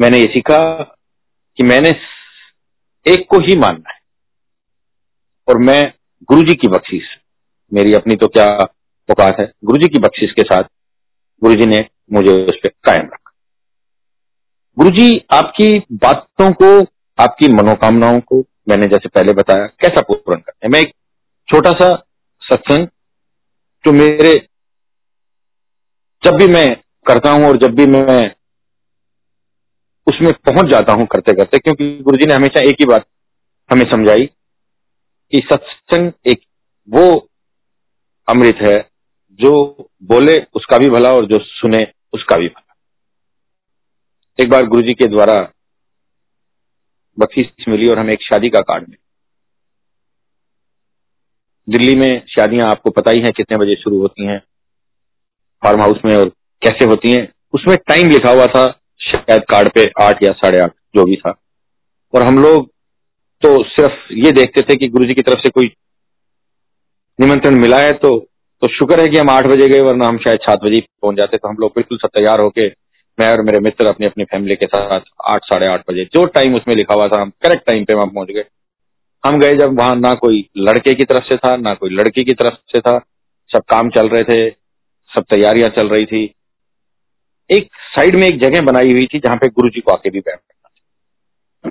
[0.03, 0.59] मैंने ये सीखा
[1.57, 1.89] कि मैंने
[3.05, 3.99] एक को ही मानना है।
[5.47, 5.93] और मैं
[6.29, 7.03] गुरु जी की बख्शीश,
[7.71, 8.45] मेरी अपनी तो क्या
[9.09, 9.51] औकात है?
[9.65, 10.63] गुरु जी की बख्शीश के साथ
[11.41, 11.79] गुरु जी ने
[12.13, 13.31] मुझे उस पर कायम रखा।
[14.77, 16.79] गुरु जी आपकी बातों को,
[17.19, 20.71] आपकी मनोकामनाओं को मैंने जैसे पहले बताया, कैसा पूर्ण करते हैं?
[20.71, 20.93] मैं एक
[21.47, 21.91] छोटा सा
[22.41, 22.87] सत्संग
[23.83, 24.35] जो मेरे,
[26.23, 26.67] जब भी मैं
[27.07, 28.35] करता हूँ और जब भी मैं
[30.07, 33.05] उसमें पहुँच जाता हूँ करते करते, क्योंकि गुरु जी ने हमेशा एक ही बात
[33.69, 34.25] हमें समझाई
[35.33, 36.41] कि सत्संग एक
[36.89, 37.05] वो
[38.27, 38.77] अमृत है,
[39.39, 42.73] जो बोले उसका भी भला और जो सुने उसका भी भला।
[44.39, 45.35] एक बार गुरु जी के द्वारा
[47.17, 49.01] बख्शीश मिली और हमें एक शादी का कार्ड मिला
[51.67, 54.39] दिल्ली में शादियाँ आपको पता ही है कितने बजे शुरू होती हैं,
[55.63, 56.29] फार्म हाउस में और
[56.61, 58.63] कैसे होती हैं, उसमें टाइम लिखा हुआ था
[59.03, 61.33] शायद कार्ड पे आठ या साढ़े आठ, जो भी था।
[62.13, 62.67] और हम लोग
[63.41, 65.73] तो सिर्फ़ ये देखते थे कि गुरु जी की तरफ़ से कोई
[67.19, 68.17] निमंत्रण मिला है तो
[68.61, 71.37] तो शुक्र है कि हम आठ बजे गए, वरना हम शायद सात बजे पहुँच जाते।
[71.37, 72.67] तो हम लोग बिल्कुल सब तैयार होके
[73.17, 76.55] मैं और मेरे मित्र अपनी अपनी फैमिली के साथ आठ, साढ़े आठ बजे, जो टाइम
[76.55, 78.43] उसमें लिखा हुआ था, हम करेक्ट टाइम पे वहाँ पहुँच गए।
[79.23, 82.33] हम गए जब वहाँ ना कोई लड़के की तरफ़ से था, ना कोई लड़की की
[82.33, 82.97] तरफ़ से था।
[83.49, 84.49] सब काम चल रहे थे,
[85.11, 86.25] सब तैयारियाँ चल रही थी।
[87.49, 90.19] एक साइड में एक जगह बनाई हुई थी जहाँ पे गुरु जी को आके भी
[90.19, 91.69] बैठ सकता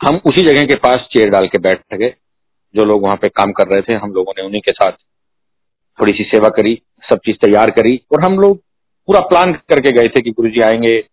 [0.00, 2.14] हम उसी जगह के पास चेयर डाल के बैठ गए।
[2.74, 4.92] जो लोग वहाँ पे काम कर रहे थे, हम लोगों ने उन्हीं के साथ
[5.98, 8.58] थोड़ी सी सेवा करी, सब चीज़ तैयार करी और हम लोग
[9.08, 11.04] पूरा प्लान करके गए थे कि गुरु जी आएँगे,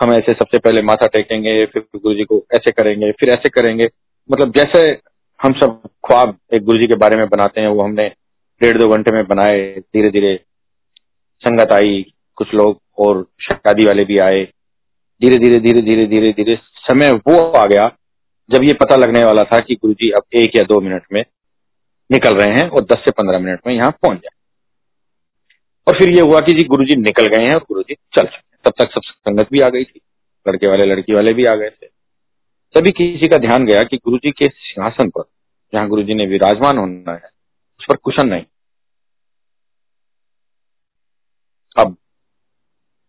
[0.00, 3.88] हम ऐसे सबसे पहले माथा टेकेंगे, फिर गुरु जी को ऐसे करेंगे, फिर ऐसे करेंगे।
[4.32, 4.90] मतलब जैसे
[5.40, 8.08] हम सब ख्वाब एक गुरु जी के बारे में बनाते हैं, वो हमने
[8.60, 10.36] डेढ़ दो घंटे में बनाए धीरे धीरे
[11.42, 14.44] संगत आई, कुछ लोग और शादी वाले भी आए।
[15.20, 16.56] धीरे धीरे धीरे धीरे धीरे धीरे
[16.88, 17.88] समय वो आ गया
[18.50, 21.24] जब ये पता लगने वाला था कि गुरु जी अब एक या दो मिनट में
[22.10, 24.36] निकल रहे हैं और 10 से 15 मिनट में यहाँ पहुँच जाए।
[25.88, 28.24] और फिर ये हुआ कि जी गुरु जी निकल गए हैं और गुरु जी चल
[28.24, 30.00] चुके तब तक सब संगत भी आ गई थी।
[30.48, 31.86] लड़के वाले, लड़की वाले भी आ गए थे।
[32.74, 35.22] तभी किसी का ध्यान गया कि गुरु जी के सिंहासन पर,
[35.72, 37.30] जहाँ गुरु जी ने विराजमान होना है,
[37.80, 38.44] उस पर कुशन नहीं
[41.76, 41.96] अब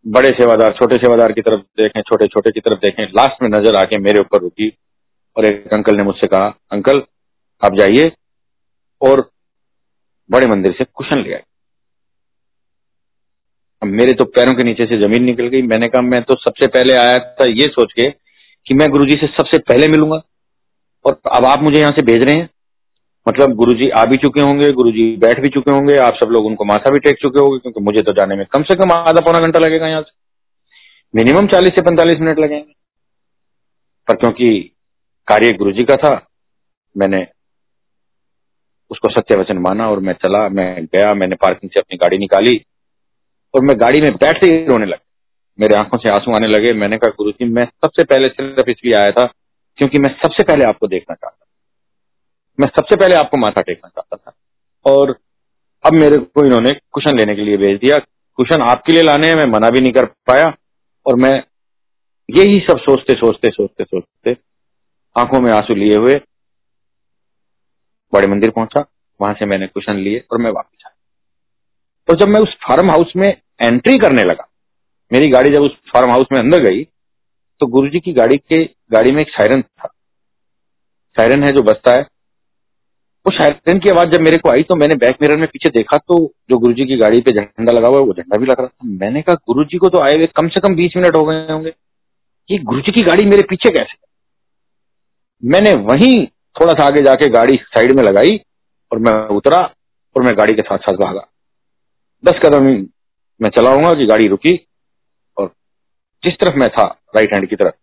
[0.10, 3.76] बड़े सेवादार, छोटे सेवादार की तरफ़ देखें छोटे छोटे की तरफ़ देखें लास्ट में नज़र
[3.76, 4.69] आके मेरे ऊपर रुकी
[5.36, 7.02] और एक अंकल ने मुझसे कहा, अंकल,
[7.62, 8.12] आप जाइए
[9.02, 9.30] और
[10.30, 11.43] बड़े मंदिर से कुशन ले आए
[13.82, 16.67] अब मेरे तो पैरों के नीचे से ज़मीन निकल गई। मैंने कहा, मैं तो सबसे
[16.67, 18.10] पहले आया था ये सोच के
[18.67, 20.22] कि मैं गुरुजी से सबसे पहले मिलूँगा
[21.06, 22.50] और अब आप मुझे यहाँ से भेज रहे हैं?
[23.30, 26.65] मतलब गुरुजी आ भी चुके होंगे, गुरुजी बैठ भी चुके होंगे, आप सब लोग उनको
[26.65, 29.39] माथा भी टेक चुके होंगे, क्योंकि मुझे तो जाने में कम से कम आधा पौना
[29.39, 30.12] घंटा लगेगा यहाँ से।
[31.15, 32.74] मिनिमम चालीस से पैंतालीस मिनट लगेंगे।
[34.08, 34.50] पर क्योंकि
[35.28, 36.13] कार्य गुरु जी का था,
[36.98, 37.26] मैंने
[38.92, 42.56] उसको सत्य वचन माना और मैं चला, मैं गया, मैंने पार्किंग से अपनी गाड़ी निकाली
[43.54, 45.06] और मैं गाड़ी में बैठते ही रोने लगा।
[45.60, 48.94] मेरे आँखों से आँसू आने लगे, मैंने कहा गुरु जी मैं सबसे पहले सिर्फ़ इसलिए
[48.94, 49.26] आया था
[49.78, 51.46] क्योंकि मैं सबसे पहले आपको देखना चाहता
[52.60, 54.36] मैं सबसे पहले आपको माथा टेकना चाहता था।
[54.91, 55.19] और
[55.86, 58.00] अब मेरे को इन्होंने कुशन लेने के लिए भेज दिया।
[58.36, 60.56] कुशन आपके लिए लाने हैं, मैं मना भी नहीं कर पाया।
[61.08, 61.43] और मैं
[62.30, 64.38] यही सब सोचते सोचते सोचते सोचते
[65.17, 66.22] आँखों में आँसू लिए हुए
[68.13, 68.86] बड़े मंदिर पहुँचा।
[69.22, 70.95] वहाँ से मैंने कुशन लिए और मैं वापस आया।
[72.10, 73.28] और जब मैं उस फार्म हाउस में
[73.62, 74.48] एंट्री करने लगा,
[75.13, 76.84] मेरी गाड़ी जब उस फार्म हाउस में अंदर गई
[77.60, 79.88] तो गुरुजी की गाड़ी के, गाड़ी में एक सायरन था।
[81.17, 82.19] सायरन है जो बसता है।
[83.30, 85.98] वो सायरन की आवाज़ जब मेरे को आई तो मैंने बैक मिरर में पीछे देखा
[86.00, 86.15] तो
[86.50, 88.88] जो गुरुजी की गाड़ी पे झंडा लगा हुआ है, वो झंडा भी लग रहा था।
[89.00, 91.74] मैंने कहा, गुरुजी को तो आए हुए कम से कम बीस मिनट हो गए होंगे।
[92.50, 93.98] ये गुरुजी की गाड़ी मेरे पीछे कैसे?
[95.44, 96.15] मैंने वहीं
[96.56, 98.39] थोड़ा सा आगे जाके गाड़ी साइड में लगाई
[98.92, 99.60] और मैं उतरा
[100.15, 101.26] और मैं गाड़ी के साथ साथ भागा।
[102.24, 102.63] दस कदम
[103.39, 104.56] मैं चलाऊँगा कि गाड़ी रुकी
[105.38, 105.52] और
[106.24, 107.74] जिस तरफ़ मैं था राइट हैंड की तरफ़,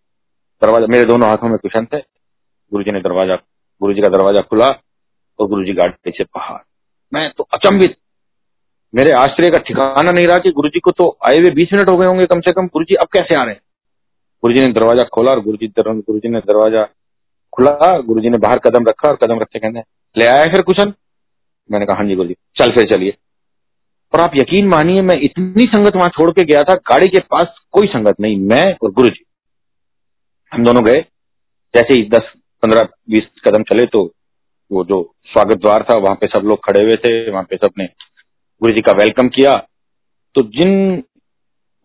[0.63, 3.37] दरवाज़ा मेरे दोनों हाथों में कुशन थे गुरुजी ने दरवाज़ा,
[3.81, 4.69] गुरुजी का दरवाज़ा खुला
[5.39, 6.61] और गुरु जी गाड़ी से पहाड़
[7.13, 7.97] मैं तो अचंभित।
[8.95, 11.91] मेरे आश्चर्य का ठिकाना नहीं रहा कि गुरु जी को तो आए हुए बीस मिनट
[11.91, 13.61] हो गए होंगे कम से कम। गुरु जी अब कैसे आ रहे हैं?
[14.43, 16.85] गुरु जी ने दरवाज़ा खोला और गुरुजी गुरुजी ने दरवाज़ा
[17.53, 19.83] खुला गुरु जी ने बाहर कदम रखा और कदम रखते कहने,
[20.17, 20.93] ले आया फिर कुशन?
[21.71, 23.17] मैंने कहा हाँ जी गुरु जी चल फिर चलिए।
[24.13, 27.59] और आप यकीन मानिए, मैं इतनी संगत वहाँ छोड़ के गया था, गाड़ी के पास
[27.73, 29.25] कोई संगत नहीं, मैं और गुरु जी
[30.53, 31.01] हम दोनों गए।
[31.75, 32.31] जैसे ही दस,
[32.63, 34.05] पंद्रह, बीस कदम चले तो
[34.71, 37.85] वो जो स्वागत द्वार था वहाँ पे सब लोग खड़े हुए थे वहाँ पे सबने
[38.63, 39.51] गुरु जी का वेलकम किया।
[40.35, 40.73] तो जिन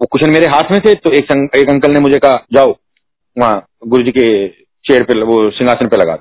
[0.02, 2.72] वो कुशन मेरे हाथ में थे तो एक संग, एक अंकल ने मुझे कहा जाओ
[3.38, 4.48] वहाँ गुरु जी के
[4.86, 6.17] चेयर पे वो सिंहासन पे लगा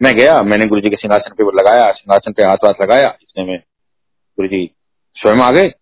[0.00, 3.08] मैं गया मैंने गुरु जी के सिंहासन पे वो लगाया सिंहासन पे हाथ हाथ लगाया
[3.22, 4.64] इसने में गुरु जी
[5.16, 5.72] स्वयं आ गए।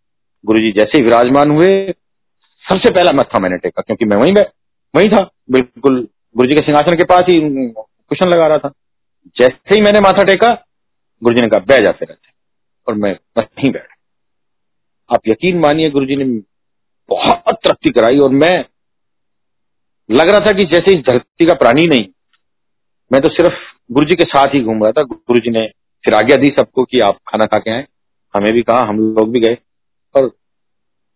[0.45, 1.69] गुरु जी जैसे विराजमान हुए
[2.65, 4.33] सबसे पहला मत्था मैंने टेका क्योंकि मैं वहीं
[4.95, 5.97] वहीं था। बिल्कुल
[6.37, 8.73] गुरु जी के सिंहासन के पास ही कुशन लगा रहा था।
[9.27, 10.67] जैसे ही मैंने माथा टेका
[11.25, 12.17] गुरु जी ने कहा बह जा फिर
[12.89, 13.89] और मैं वहीं बैठ।
[15.15, 16.25] आप यकीन मानिए गुरु जी ने
[17.09, 18.65] बहुत तरक्की कराई और मैं,
[20.11, 22.07] लग रहा था कि जैसे इस धरती का प्राणी नहीं,
[23.13, 23.57] मैं तो सिर्फ़
[23.93, 25.71] गुरु जी के साथ ही घूम रहा था। गुरु जी ने
[26.05, 27.87] फिर आज्ञा दी सबको कि आप खाना खा के आए।
[28.37, 29.59] हमें भी कहा, हम लोग भी गए।
[30.15, 30.29] और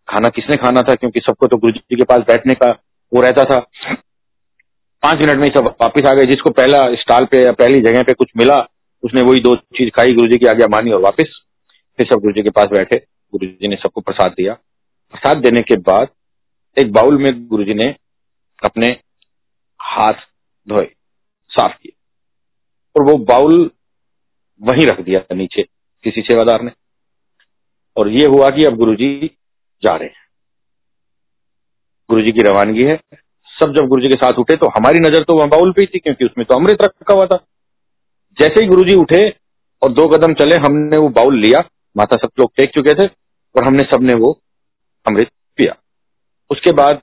[0.09, 0.95] खाना किसने खाना था?
[0.95, 2.69] क्योंकि सबको तो गुरु जी के पास बैठने का
[3.15, 3.67] वो रहता था।
[5.03, 8.13] पाँच मिनट में सब वापिस आ गए। जिसको पहला स्टॉल पे या पहली जगह पे
[8.13, 8.59] कुछ मिला,
[9.03, 11.41] उसने वही दो चीज़ खाई गुरु जी की आज्ञा मानी और वापस
[11.97, 12.97] फिर सब गुरु जी के पास बैठे।
[13.33, 14.55] गुरु जी ने सबको प्रसाद दिया।
[15.13, 16.09] प्रसाद देने के बाद
[16.79, 17.95] एक बाउल में गुरु जी ने
[18.65, 18.97] अपने
[19.83, 20.13] हाथ
[20.69, 20.95] धोए,
[21.49, 21.93] साफ़ किए
[22.97, 23.71] और वो बाउल
[24.63, 25.63] वहीं रख दिया नीचे,
[26.05, 26.71] किसी सेवादार ने।
[27.97, 29.31] और ये हुआ कि अब गुरु जी
[29.83, 30.27] जा रहे हैं।
[32.11, 33.30] गुरु जी की रवानगी है।
[33.61, 35.99] सब जब गुरु जी के साथ उठे तो हमारी नज़र तो वहाँ बाउल पे थी,
[35.99, 37.37] क्योंकि उसमें तो अमृत रखा हुआ था।
[38.39, 39.29] जैसे ही गुरु जी उठे
[39.83, 41.61] और दो कदम चले, हमने वो बाउल लिया,
[41.97, 43.07] माता सब लोग टेक चुके थे
[43.55, 44.33] और हमने सबने वो
[45.07, 45.75] अमृत पिया।
[46.51, 47.01] उसके बाद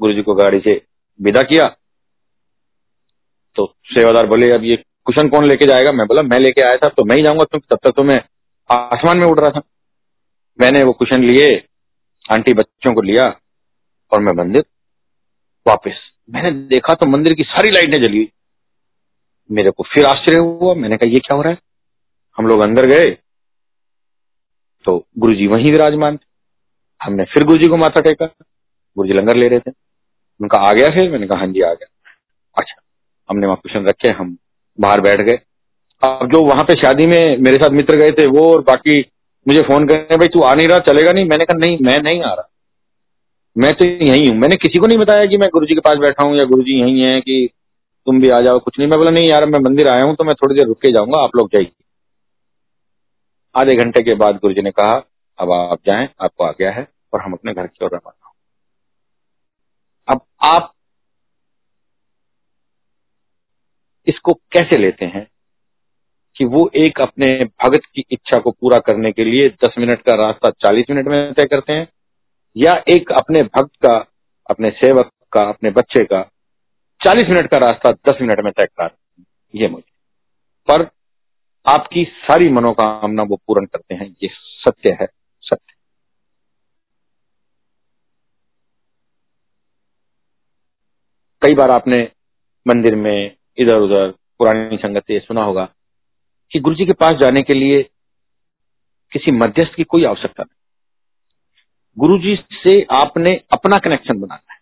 [0.00, 0.80] गुरु जी को गाड़ी से
[1.20, 1.64] विदा किया।
[3.56, 5.92] तो सेवादार बोले, अब ये कुशन कौन लेके जाएगा?
[5.92, 8.18] मैं बोला, मैं लेके आया था तो मैं ही जाऊँगा, क्योंकि तब तक तो मैं
[8.70, 9.62] आसमान में उड़ रहा था।
[10.58, 11.48] मैंने वो कुशन लिए,
[12.24, 13.24] आंटी बच्चों को लिया
[14.12, 14.64] और मैं मंदिर
[15.68, 18.30] वापस। मैंने देखा तो मंदिर की सारी लाइटें जली हुई।
[19.50, 21.58] मेरे को फिर आश्चर्य हुआ। मैंने कहा, ये क्या हो रहा है?
[22.38, 23.10] हम लोग अंदर गए
[24.84, 26.26] तो गुरु जी वहीं विराजमान थे।
[27.00, 29.70] हमने फिर गुरु जी को माथा टेका गुरु जी लंगर ले रहे थे।
[30.40, 31.10] उनका आ गया फिर?
[31.10, 31.88] मैंने कहा हाँ जी, आ गया।
[32.56, 32.80] अच्छा
[33.28, 34.36] हमने वहाँ क्वेश्चन रखे, हम
[34.78, 35.38] बाहर बैठ गए।
[36.02, 38.98] अब जो वहाँ पे शादी में मेरे साथ मित्र गए थे, वो और बाकी
[39.46, 41.24] मुझे फ़ोन करे भाई तू आ नहीं रहा, चलेगा नहीं?
[41.24, 42.48] मैंने कहा, नहीं, मैं नहीं आ रहा।
[43.56, 45.96] मैं तो यही हूँ। मैंने किसी को नहीं बताया कि मैं गुरु जी के पास
[45.96, 47.48] बैठा हूँ या गुरु जी यही है कि
[48.06, 50.24] तुम भी आ जाओ। कुछ नहीं। मैं बोला, नहीं यार, मैं मंदिर आया हूँ तो
[50.24, 51.70] मैं थोड़ी देर रुक के जाऊँगा, आप लोग जाइए।
[53.54, 55.02] आधे घंटे के बाद गुरु जी ने कहा,
[55.38, 58.14] अब आप जाए, आपको आ गया है और हम अपने घर की ओर रवाना
[60.08, 60.72] अब आप
[64.06, 65.26] इसको कैसे लेते हैं
[66.36, 70.14] कि वो एक अपने भगत की इच्छा को पूरा करने के लिए दस मिनट का
[70.14, 71.86] रास्ता चालीस मिनट में तय करते हैं
[72.56, 73.96] या एक अपने भक्त का,
[74.50, 76.22] अपने सेवक का, अपने बच्चे का
[77.04, 78.96] चालीस मिनट का रास्ता दस मिनट में तय कर
[79.54, 79.92] ये मुझे।
[80.70, 80.90] पर
[81.68, 85.06] आपकी सारी मनोकामना वो पूर्ण करते हैं। ये सत्य है,
[85.40, 85.74] सत्य।
[91.42, 92.12] कई बार आपने
[92.68, 95.74] मंदिर में इधर उधर पुरानी संगत से सुना होगा
[96.52, 97.82] कि गुरु जी के पास जाने के लिए
[99.12, 100.57] किसी मध्यस्थ की कोई आवश्यकता नहीं।
[101.98, 104.58] गुरु जी से आपने अपना कनेक्शन बनाना है।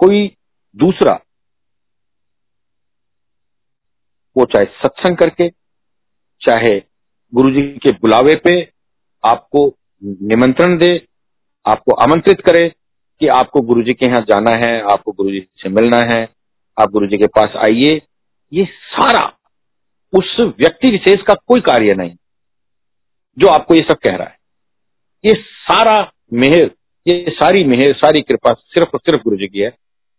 [0.00, 0.26] कोई
[0.76, 1.14] दूसरा,
[4.36, 5.48] वो चाहे सत्संग करके,
[6.42, 6.78] चाहे
[7.32, 8.60] गुरु जी के बुलावे पे
[9.24, 9.66] आपको
[10.02, 10.94] निमंत्रण दे,
[11.66, 12.68] आपको आमंत्रित करे
[13.20, 16.22] कि आपको गुरु जी के यहाँ जाना है, आपको गुरु जी से मिलना है,
[16.76, 18.00] आप गुरु जी के पास आइए।
[18.52, 19.26] ये सारा,
[20.12, 22.16] उस व्यक्ति विशेष का कोई कार्य नहीं,
[23.38, 24.40] जो आपको ये सब कह रहा है।
[25.24, 26.70] ये सारा मेहर,
[27.06, 29.70] ये सारी मेहर, सारी कृपा सिर्फ़ और सिर्फ़ गुरु जी की है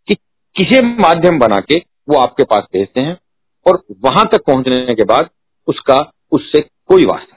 [0.08, 0.14] कि
[0.56, 1.76] किसी माध्यम बना के
[2.08, 3.16] वो आपके पास भेजते हैं
[3.66, 5.30] और वहाँ तक पहुँचने के बाद
[5.68, 7.30] उसका, उससे कोई वास्ता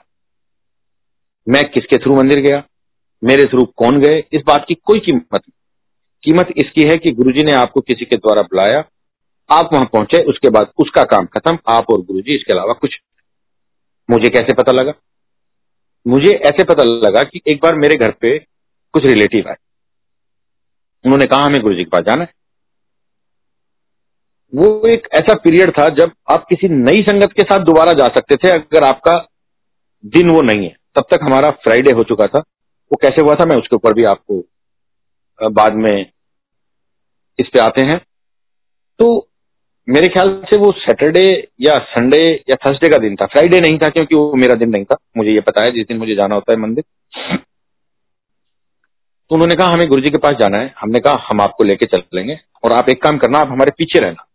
[1.48, 2.62] मैं किसके थ्रू मंदिर गया?
[3.24, 4.24] मेरे थ्रू कौन गए?
[4.32, 5.52] इस बात की कोई कीमत नहीं।
[6.22, 8.84] कीमत इसकी है कि गुरुजी ने आपको किसी के द्वारा बुलाया,
[9.50, 12.98] आप वहाँ पहुँचे, उसके बाद उसका काम खत्म, आप और गुरुजी इसके अलावा कुछ
[14.10, 14.92] मुझे कैसे पता लगा?
[16.08, 18.38] मुझे ऐसे पता लगा कि एक बार मेरे घर पे
[18.92, 19.56] कुछ रिलेटिव आए।
[21.04, 22.32] उन्होंने कहा, हमें गुरु जी के पास जाना है।
[24.54, 28.34] वो एक ऐसा पीरियड था जब आप किसी नई संगत के साथ दोबारा जा सकते
[28.34, 29.28] थे, अगर आपका
[30.06, 32.38] दिन वो नहीं है। तब तक हमारा फ्राइडे हो चुका था।
[32.92, 34.44] वो कैसे हुआ था, मैं उसके ऊपर भी आपको
[35.50, 36.10] बाद में
[37.38, 37.98] इस पे आते हैं।
[38.98, 39.27] तो
[39.88, 43.88] मेरे ख्याल से वो सैटरडे या संडे या थर्सडे का दिन था। फ्राइडे नहीं था
[43.88, 46.52] क्योंकि वो मेरा दिन नहीं था। मुझे ये पता है, जिस दिन मुझे जाना होता
[46.52, 46.84] है मंदिर।
[49.28, 52.40] तो उन्होंने कहा, हमें गुरुजी के पास जाना है। हमने कहा, हम आपको लेके चलेंगे।
[52.64, 54.26] और आप एक काम करना, आप हमारे पीछे रहना।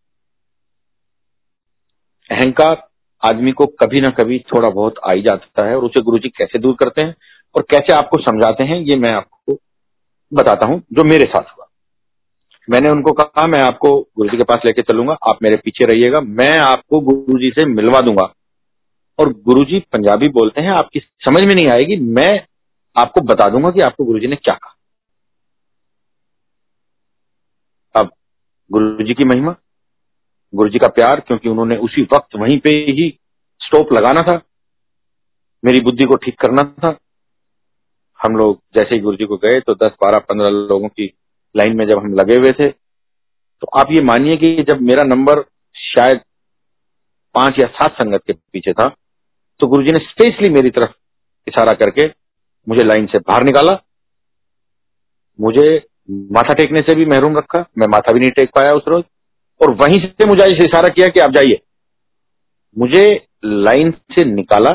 [2.32, 2.88] अहंकार
[3.26, 6.60] आदमी को कभी ना कभी थोड़ा बहुत आ ही जाता है और उसे गुरुजी कैसे
[6.60, 7.16] दूर करते हैं
[7.56, 9.58] और कैसे आपको समझाते हैं, ये मैं आपको
[10.34, 11.63] बताता हूँ, जो मेरे साथ हुआ।
[12.68, 16.58] मैंने उनको कहा, मैं आपको गुरुजी के पास लेके चलूँगा, आप मेरे पीछे रहिएगा, मैं
[16.60, 18.34] आपको गुरुजी से मिलवा दूँगा।
[19.20, 22.32] और गुरुजी पंजाबी बोलते हैं, आपकी समझ में नहीं आएगी, मैं
[22.96, 24.76] आपको बता दूँगा कि आपको गुरुजी ने क्या कहा।
[27.96, 28.10] अब
[28.72, 29.56] गुरुजी की महिमा,
[30.54, 33.10] गुरुजी का प्यार, क्योंकि उन्होंने उसी वक्त वहीं पे ही
[33.62, 34.42] स्टॉप लगाना था,
[35.64, 36.98] मेरी बुद्धि को ठीक करना था।
[38.20, 41.14] हम लोग जैसे ही गुरुजी को गए तो दस बारह पंद्रह लोगों की
[41.56, 45.42] लाइन में जब हम लगे हुए थे तो आप ये मानिए कि जब मेरा नंबर
[45.76, 46.20] शायद
[47.36, 48.88] पाँच या सात संगत के पीछे था
[49.60, 50.92] तो गुरुजी ने स्पेशली मेरी तरफ़
[51.48, 52.08] इशारा करके
[52.68, 53.72] मुझे लाइन से बाहर निकाला।
[55.40, 55.66] मुझे
[56.32, 59.04] माथा टेकने से भी महरूम रखा, मैं माथा भी नहीं टेक पाया उस रोज,
[59.62, 61.60] और वहीं से मुझे इशारा किया कि आप जाइए।
[62.76, 63.04] मुझे
[63.46, 64.70] लाइन से निकाला,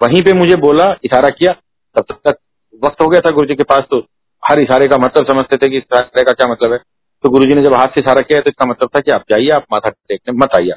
[0.00, 1.52] वहीं पे मुझे बोला, इशारा किया,
[1.96, 2.38] तब तक
[2.82, 4.00] वक्त हो गया था गुरुजी के पास तो
[4.42, 6.78] हर इशारे का मतलब समझते थे कि इशारे का क्या मतलब है?
[7.24, 9.48] तो गुरुजी ने जब हाथ से इशारा किया तो इसका मतलब था कि आप जाइए,
[9.48, 10.72] आप माथा टेकने, मत आइए।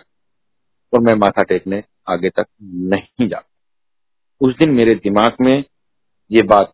[0.93, 3.41] और मैं माथा टेकने आगे तक नहीं जा
[4.41, 5.63] उस दिन मेरे दिमाग में
[6.31, 6.71] ये बात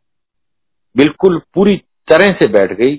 [0.96, 1.76] बिल्कुल पूरी
[2.08, 2.96] तरह से बैठ गई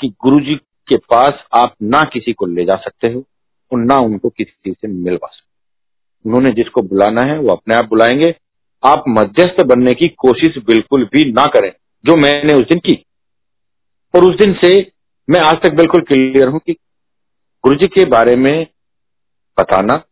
[0.00, 0.54] कि गुरुजी
[0.88, 3.24] के पास आप ना किसी को ले जा सकते हो
[3.72, 8.34] और ना उनको किसी से मिलवा सकते उन्होंने जिसको बुलाना है वो अपने आप बुलाएँगे।
[8.82, 11.70] आप मध्यस्थ बनने की कोशिश बिल्कुल भी ना करें,
[12.04, 12.92] जो मैंने उस दिन की
[14.16, 14.92] और उस दिन से
[15.30, 16.72] मैं आज तक बिल्कुल क्लियर हूँ कि
[17.64, 18.66] गुरु जी के बारे में
[19.58, 20.02] बताना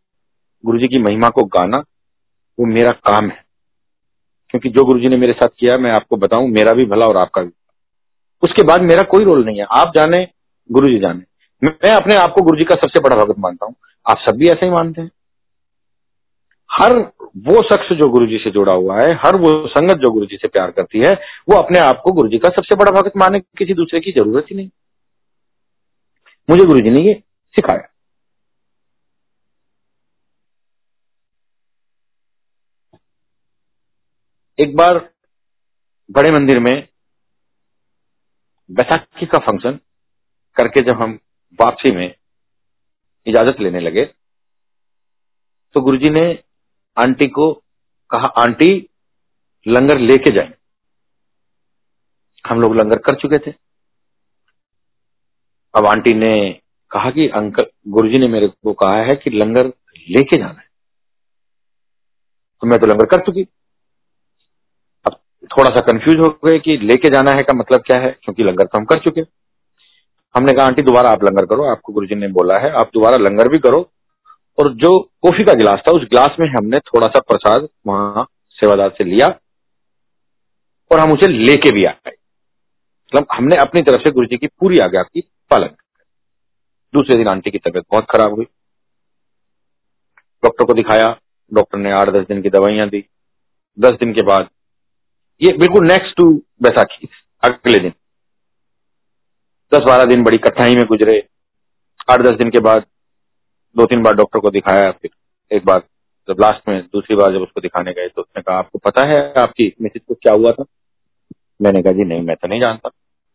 [0.65, 1.77] गुरु जी की महिमा को गाना,
[2.59, 3.45] वो मेरा काम है।
[4.49, 7.17] क्योंकि जो गुरु जी ने मेरे साथ किया, मैं आपको बताऊँ, मेरा भी भला और
[7.17, 7.49] आपका भी
[8.43, 10.27] उसके बाद मेरा कोई रोल नहीं है। आप जाने
[10.71, 11.21] गुरु जी जाने।
[11.67, 13.75] मैं अपने आप को गुरु जी का सबसे बड़ा भगत मानता हूँ।
[14.09, 15.11] आप सब भी ऐसे ही मानते हैं।
[16.69, 16.97] हर
[17.37, 20.37] वो शख्स जो गुरु जी से जुड़ा हुआ है, हर वो संगत जो गुरु जी
[20.37, 21.11] से प्यार करती है,
[21.49, 24.45] वो अपने आप को गुरु जी का सबसे बड़ा भगत माने, किसी दूसरे की ज़रूरत
[24.51, 24.69] ही नहीं।
[26.49, 27.13] मुझे गुरु जी ने ये
[27.55, 27.87] सिखाया।
[34.59, 34.97] एक बार
[36.11, 36.87] बड़े मंदिर में
[38.69, 39.79] बैसाखी का फ़ंक्शन
[40.55, 41.19] करके जब हम
[41.59, 42.15] वापसी में
[43.27, 44.05] इजाज़त लेने लगे
[45.75, 46.43] तो गुरुजी ने
[46.97, 47.53] आंटी को
[48.09, 48.89] कहा, आंटी,
[49.67, 50.53] लंगर लेके जाए।
[52.47, 53.55] हम लोग लंगर कर चुके थे।
[55.75, 59.67] अब आंटी ने कहा कि अंकल, गुरुजी ने मेरे को कहा है कि लंगर
[60.09, 60.67] लेके जाना है।
[62.61, 63.43] तो मैं तो लंगर कर चुकी।
[65.05, 68.43] अब थोड़ा सा कंफ्यूज हो गए कि लेके जाना है का मतलब क्या है, क्योंकि
[68.43, 69.21] लंगर तो हम कर चुके।
[70.35, 73.47] हमने कहा, आंटी, दोबारा आप लंगर करो। आपको गुरुजी ने बोला है, आप दोबारा लंगर
[73.47, 73.91] भी करो
[74.59, 78.89] और जो कॉफ़ी का गिलास था, उस गिलास में हमने थोड़ा सा प्रसाद वहाँ सेवादार
[78.89, 79.27] से लिया
[80.91, 82.11] और हम उसे लेके भी आए।
[83.07, 85.69] मतलब हमने अपनी तरफ़ से गुरु जी की पूरी आज्ञा की, पालन
[86.93, 88.45] दूसरे दिन आंटी की तबीयत बहुत खराब हुई।
[90.43, 91.17] डॉक्टर को दिखाया,
[91.53, 93.05] डॉक्टर ने आठ दस दिन की दवाइयाँ दी।
[93.79, 94.49] दस दिन के बाद
[95.41, 97.07] ये बिल्कुल नेक्स्ट टू बैसाखी,
[97.43, 97.91] अगले दिन।
[99.73, 101.27] दस बारह दिन बड़ी कठिनाई में गुजरे।
[102.11, 102.85] आठ दस दिन के बाद
[103.77, 105.09] दो तीन बार डॉक्टर को दिखाया, फिर
[105.51, 105.81] एक बार
[106.27, 109.17] जब लास्ट में, दूसरी बार जब उसको दिखाने गए तो उसने कहा, आपको पता है
[109.37, 110.63] आपकी मिसिज को क्या हुआ था?
[111.61, 112.89] मैंने कहा, जी नहीं, मैं तो नहीं जानता।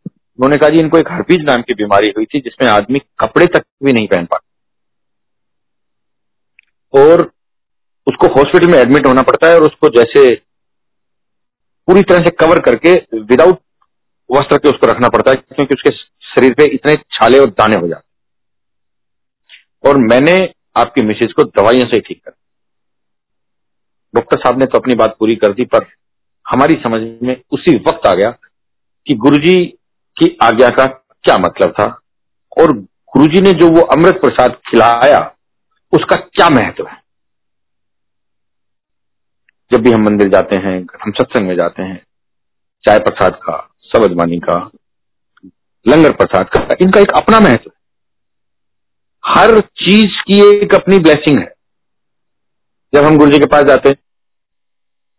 [0.05, 3.65] उन्होंने कहा, जी, इनको एक हरपीज नाम की बीमारी हुई थी, जिसमें आदमी कपड़े तक
[3.85, 4.49] भी नहीं पहन पाता।
[6.95, 7.23] और
[8.07, 10.31] उसको हॉस्पिटल में एडमिट होना पड़ता है और उसको जैसे
[11.89, 13.59] पूरी तरह से कवर करके विदाउट
[14.31, 15.95] वस्त्र के उसको रखना पड़ता है, क्योंकि उसके
[16.27, 18.12] शरीर पे इतने छाले और दाने हो जाते
[19.85, 20.37] और मैंने
[20.77, 22.33] आपकी मिसेज को दवाइयों से ठीक कर
[24.15, 25.87] डॉक्टर साहब ने तो अपनी बात पूरी कर दी, पर
[26.47, 28.31] हमारी समझ में उसी वक्त आ गया
[29.07, 29.65] कि गुरुजी
[30.17, 30.85] की आज्ञा का
[31.25, 31.85] क्या मतलब था
[32.61, 32.73] और
[33.13, 35.19] गुरुजी ने जो वो अमृत प्रसाद खिलाया,
[35.93, 37.01] उसका क्या महत्व है?
[39.71, 41.97] जब भी हम मंदिर जाते हैं, हम सत्संग में जाते हैं,
[42.85, 43.57] चाय प्रसाद का
[43.91, 44.59] सबजमानी का,
[45.87, 47.82] लंगर प्रसाद का, इनका एक अपना महत्व है।
[49.25, 51.53] हर चीज़ की एक अपनी ब्लेसिंग है।
[52.93, 53.97] जब हम गुरु जी के पास जाते हैं,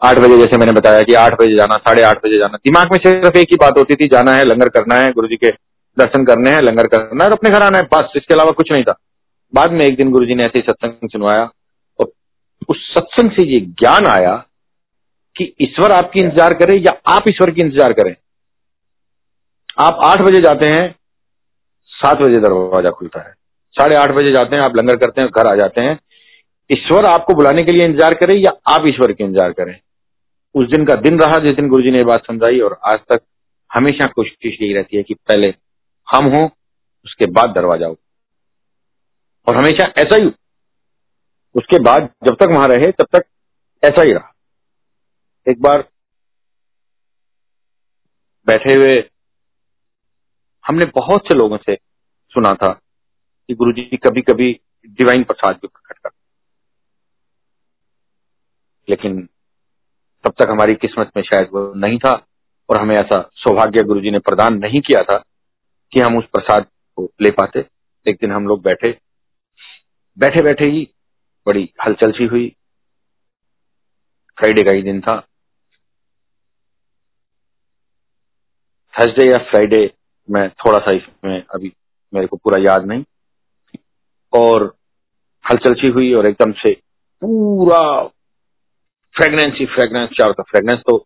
[0.02, 2.98] आठ बजे जैसे मैंने बताया कि आठ बजे जाना, साढ़े आठ बजे जाना, दिमाग में
[3.00, 5.50] सिर्फ़ एक ही बात होती थी, जाना है, लंगर करना है गुरु जी के
[5.98, 8.72] दर्शन करने हैं, लंगर करना है और अपने घर आना है, बस, इसके अलावा कुछ
[8.72, 8.98] नहीं था।
[9.54, 11.44] बाद में एक दिन गुरु जी ने ऐसे सत्संग सुनवाया
[12.00, 12.12] और
[12.70, 14.36] उस सत्संग से ये ज्ञान आया
[15.36, 18.16] कि ईश्वर आपकी इंतज़ार करे या आप ईश्वर की इंतज़ार करें।
[19.80, 20.90] आप आठ बजे जाते हैं,
[21.94, 23.34] सात बजे दरवाज़ा खुलता है।
[23.76, 26.00] साढ़े आठ बजे जाते हैं, आप लंगर करते हैं, घर आ जाते हैं।
[26.72, 29.80] ईश्वर आपको बुलाने के लिए इंतज़ार करे या आप ईश्वर के इंतज़ार करें?
[30.56, 33.22] उस दिन का दिन रहा जिस दिन गुरु जी ने बात समझाई और आज तक
[33.74, 35.54] हमेशा कोशिश यही रहती है कि पहले
[36.08, 36.50] हम हो,
[37.06, 37.98] उसके बाद दरवाज़ा हो।
[39.48, 40.32] और हमेशा ऐसा ही।
[41.56, 43.24] उसके बाद जब तक वहाँ रहे, तब तक
[43.84, 44.34] ऐसा ही रहा।
[45.50, 45.90] एक बार
[48.48, 49.10] बैठे हुए
[50.68, 51.76] हमने बहुत से लोगों से
[52.34, 52.80] सुना था।
[53.48, 56.18] कि गुरु जी कभी कभी डिवाइन प्रसाद भी प्रकट करते
[58.90, 59.30] लेकिन
[60.24, 62.28] तब तक हमारी किस्मत में शायद वो नहीं था
[62.70, 65.24] और हमें ऐसा सौभाग्य गुरु जी ने प्रदान नहीं किया था
[65.94, 66.66] कि हम उस प्रसाद
[66.96, 67.66] को ले पाते।
[68.08, 68.98] एक दिन हम लोग बैठे।
[70.20, 70.90] बैठे बैठे ही
[71.48, 72.56] बड़ी हलचल सी हुई।
[74.38, 75.20] फ्राइडे का ही दिन था।
[78.94, 79.94] थर्सडे या फ्राइडे
[80.30, 81.74] मैं थोड़ा सा इसमें अभी
[82.14, 83.04] मेरे को पूरा याद नहीं।
[84.34, 84.74] और
[85.46, 86.72] हलचल सी हुई और एकदम से
[87.22, 87.80] पूरा
[89.16, 90.98] फ्रेगनेंस ही फ्रेगनेंस चारों तरफ़ फ्रेगनेंस तो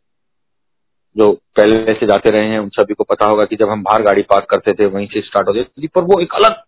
[1.15, 4.01] जो पहले से जाते रहे हैं, उन सभी को पता होगा कि जब हम बाहर
[4.03, 6.61] गाड़ी पार्क करते थे, वहीं से स्टार्ट होती थी पर वो एक अलग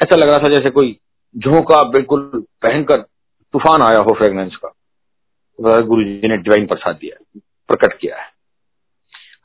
[0.00, 0.96] ऐसा लग रहा था जैसे कोई
[1.36, 2.20] झोंका बिल्कुल
[2.64, 3.00] भयंकर
[3.54, 4.72] तूफ़ान आया हो फ्रेगनेंस का।
[5.58, 7.16] गुरु जी ने डिवाइन प्रसाद दिया,
[7.68, 8.30] प्रकट किया है।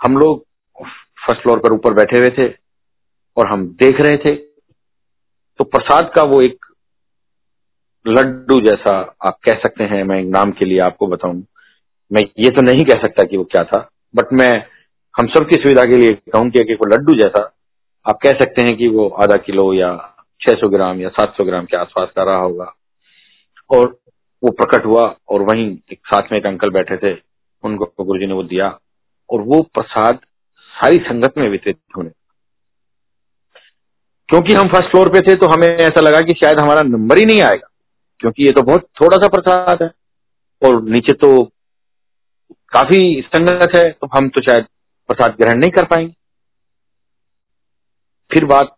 [0.02, 0.46] हम लोग
[1.26, 2.48] फ़र्स्ट फ्लोर पर ऊपर बैठे हुए थे
[3.38, 4.36] और हम देख रहे थे
[5.60, 6.66] तो प्रसाद का वो एक
[8.06, 8.92] लड्डू जैसा
[9.28, 11.44] आप कह सकते हैं, मैं एक नाम के लिए आपको बताऊँ।
[12.12, 13.80] मैं ये तो नहीं कह सकता कि वो क्या था
[14.16, 14.52] बट मैं
[15.16, 17.42] हम सबकी सुविधा के लिए कहूँ कि वो लड्डू जैसा,
[18.06, 19.90] आप कह सकते हैं कि वो आधा किलो या
[20.42, 22.74] 600 ग्राम या 700 ग्राम के आसपास का रहा होगा।
[23.70, 23.88] और
[24.44, 27.14] वो प्रकट हुआ और वहीं एक साथ में एक अंकल बैठे थे,
[27.64, 28.68] उनको गुरु जी ने वो दिया
[29.30, 30.20] और वो प्रसाद
[30.74, 32.10] सारी संगत में वितरित होने
[34.30, 37.26] क्योंकि हम फ़र्स्ट फ्लोर पे थे तो हमें ऐसा लगा कि शायद हमारा नंबर ही
[37.26, 37.68] नहीं आएगा,
[38.20, 39.90] क्योंकि ये तो बहुत थोड़ा सा प्रसाद है।
[40.62, 41.30] और नीचे तो
[42.74, 44.66] काफ़ी संगत है तो हम तो शायद
[45.10, 46.14] प्रसाद ग्रहण नहीं कर पाएँगे।
[48.32, 48.76] फिर बात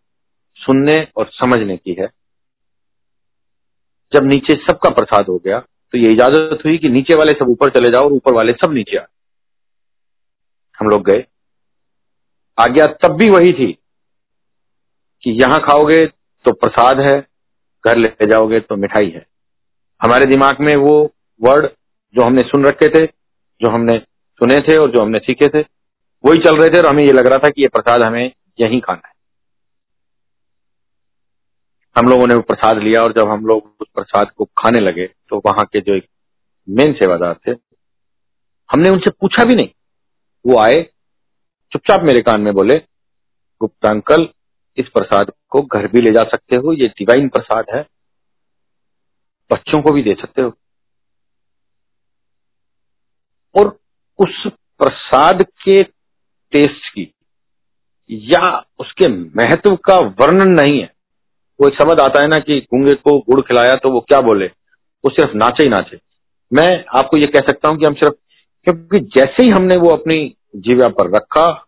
[0.59, 2.07] सुनने और समझने की है।
[4.13, 7.69] जब नीचे सबका प्रसाद हो गया तो ये इजाज़त हुई कि नीचे वाले सब ऊपर
[7.71, 9.03] चले जाओ और ऊपर वाले सब नीचे आ
[10.79, 11.23] हम लोग गए।
[12.57, 13.71] आज्ञा तब भी वही थी
[15.23, 16.05] कि यहाँ खाओगे
[16.45, 17.19] तो प्रसाद है,
[17.83, 19.25] घर ले जाओगे तो मिठाई है।
[20.01, 20.93] हमारे दिमाग में वो
[21.41, 21.67] वर्ड
[22.15, 23.97] जो हमने सुन रखे थे, जो हमने
[24.41, 25.61] सुने थे और जो हमने सीखे थे,
[26.23, 28.79] वही चल रहे थे और हमें ये लग रहा था कि ये प्रसाद हमें यहीं
[28.81, 29.13] खाना है।
[31.95, 35.05] हम लोगों ने वो प्रसाद लिया और जब हम लोग उस प्रसाद को खाने लगे
[35.29, 36.07] तो वहाँ के जो एक
[36.67, 37.51] मेन सेवादार थे,
[38.69, 39.69] हमने उनसे पूछा भी नहीं।
[40.45, 40.81] वो आए,
[41.71, 42.75] चुपचाप मेरे कान में बोले
[43.61, 44.27] गुप्ता अंकल
[44.79, 47.81] इस प्रसाद को घर भी ले जा सकते हो, ये डिवाइन प्रसाद है।
[49.51, 50.53] बच्चों को भी दे सकते हो।
[53.55, 53.67] और
[54.19, 55.83] उस प्रसाद के
[56.51, 57.13] टेस्ट की
[58.11, 60.93] या उसके महत्व का वर्णन नहीं है।
[61.61, 64.45] वो एक शब्द आता है ना कि गूँगे को गुड़ खिलाया तो वो क्या बोले?
[65.05, 65.97] वो सिर्फ़ नाचे ही नाचे।
[66.53, 68.15] मैं आपको ये कह सकता हूँ कि हम सिर्फ़,
[68.63, 71.65] क्योंकि जैसे ही हमने वो अपनी जीवा पर रखा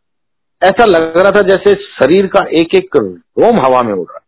[0.61, 2.95] ऐसा लग रहा था जैसे शरीर का एक एक
[3.39, 4.19] रोम हवा में उड़ रहा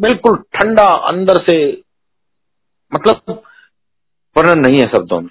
[0.00, 1.56] बिल्कुल ठंडा अंदर से
[2.92, 3.42] मतलब
[4.36, 5.30] वर्णन नहीं है शब्दों में।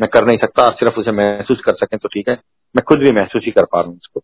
[0.00, 2.34] मैं कर नहीं सकता, सिर्फ़ उसे महसूस कर सकें तो ठीक है।
[2.74, 4.22] मैं खुद भी महसूस ही कर पा रहा हूँ उसको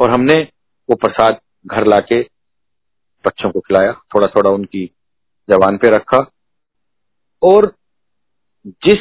[0.00, 0.40] और हमने
[0.88, 2.20] वो प्रसाद घर लाके
[3.24, 4.84] बच्चों को खिलाया थोड़ा थोड़ा उनकी
[5.48, 6.18] जवान पे रखा।
[7.42, 7.72] और
[8.66, 8.98] जिस,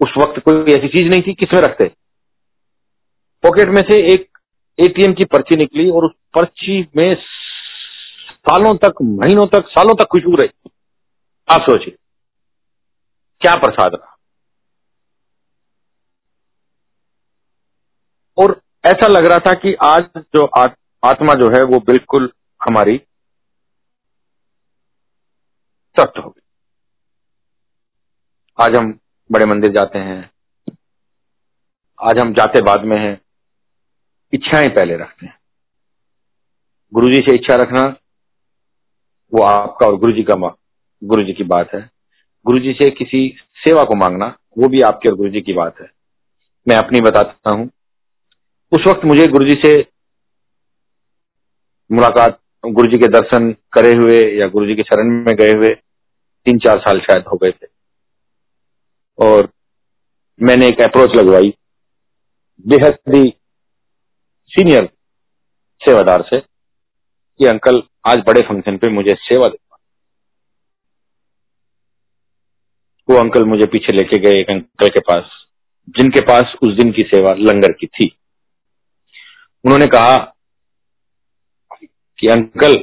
[0.00, 1.90] उस वक्त कोई ऐसी चीज़ नहीं थी किसमें रखते?
[3.42, 4.38] पॉकेट में से एक
[4.78, 7.10] एटीएम की पर्ची निकली और उस पर्ची में
[8.32, 10.70] सालों तक, महीनों तक, सालों तक खुशबू रही।
[11.50, 11.96] आप सोचिए,
[13.40, 14.16] क्या प्रसाद रहा।
[18.38, 20.46] और ऐसा लग रहा था कि आज जो
[21.04, 22.98] आत्मा जो है वो बिल्कुल हमारी
[25.96, 26.40] तप्त हो गई।
[28.60, 28.98] आज हम
[29.32, 30.30] बड़े मंदिर जाते हैं।
[32.02, 33.20] आज हम जाते बाद में हैं।
[34.32, 35.38] इच्छाएँ पहले रखते हैं।
[36.94, 37.96] गुरु जी से इच्छा रखना,
[39.34, 40.34] वो आपका और गुरु जी का
[41.04, 41.90] गुरु जी की बात है।
[42.46, 45.80] गुरु जी से किसी सेवा को मांगना, वो भी आपके और गुरु जी की बात
[45.80, 45.90] है।
[46.68, 47.70] मैं अपनी बताता हूँ।
[48.72, 49.86] उस वक्त मुझे गुरु जी से
[51.92, 55.74] मुलाकात गुरु जी के दर्शन करे हुए या गुरु जी के शरण में गए हुए
[56.44, 57.66] तीन चार साल शायद हो गए थे।
[59.18, 59.48] और
[60.42, 61.54] मैंने एक अप्रोच लगवाई।
[62.66, 63.34] बेहद ही
[64.52, 64.88] सीनियर
[65.80, 69.56] सेवादार से कि अंकल आज बड़े फ़ंक्शन पे मुझे सेवा दे
[73.08, 75.30] वो अंकल मुझे पीछे लेके गए एक अंकल के पास,
[75.88, 78.06] जिनके पास उस दिन की सेवा लंगर की थी।
[79.64, 80.16] उन्होंने कहा
[82.18, 82.74] कि अंकल,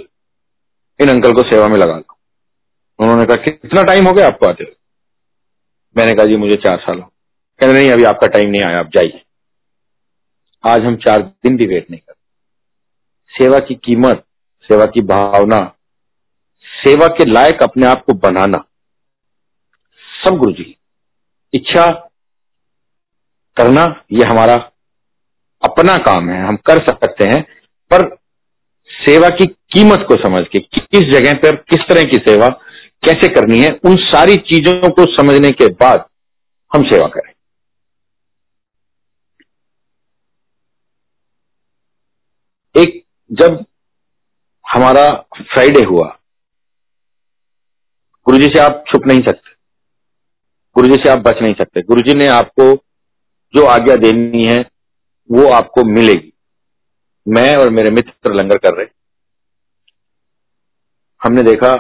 [1.00, 2.18] इन अंकल को सेवा में लगा दो।
[3.00, 4.76] उन्होंने कहा, कितना टाइम हो गया आपको आते
[5.98, 7.12] मैंने कहा, जी, मुझे चार साल हो
[7.60, 9.24] कहने नहीं, अभी आपका टाइम नहीं आया, आप जाइए।
[10.68, 12.16] आज हम चार दिन भी वेट नहीं करते।
[13.34, 14.24] सेवा की कीमत,
[14.70, 15.60] सेवा की भावना,
[16.66, 18.64] सेवा के लायक अपने आप को बनाना,
[20.26, 20.76] सब गुरु जी
[21.54, 21.86] इच्छा
[23.58, 24.56] करना, ये हमारा
[25.64, 27.42] अपना काम है, हम कर सकते हैं,
[27.92, 28.08] पर
[28.90, 32.48] सेवा की कीमत को समझ के, किस जगह पर किस तरह की सेवा
[33.04, 36.06] कैसे करनी है, उन सारी चीज़ों को समझने के बाद
[36.72, 37.34] हम सेवा करें
[42.76, 43.66] एक जब
[44.66, 46.08] हमारा फ्राइडे हुआ,
[48.28, 49.56] गुरुजी से आप छुप नहीं सकते।
[50.76, 52.74] गुरुजी से आप बच नहीं सकते। गुरुजी ने आपको
[53.54, 54.60] जो आज्ञा देनी है,
[55.30, 56.32] वो आपको मिलेगी।
[57.28, 58.86] मैं और मेरे मित्र लंगर कर रहे
[61.22, 61.76] हमने देखा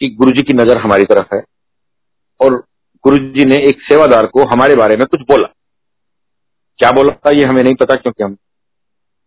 [0.00, 1.40] कि गुरुजी की नज़र हमारी तरफ़ है
[2.40, 2.56] और
[3.04, 5.48] गुरुजी ने एक सेवादार को हमारे बारे में कुछ बोला।
[6.78, 8.34] क्या बोला था ये हमें नहीं पता क्योंकि हम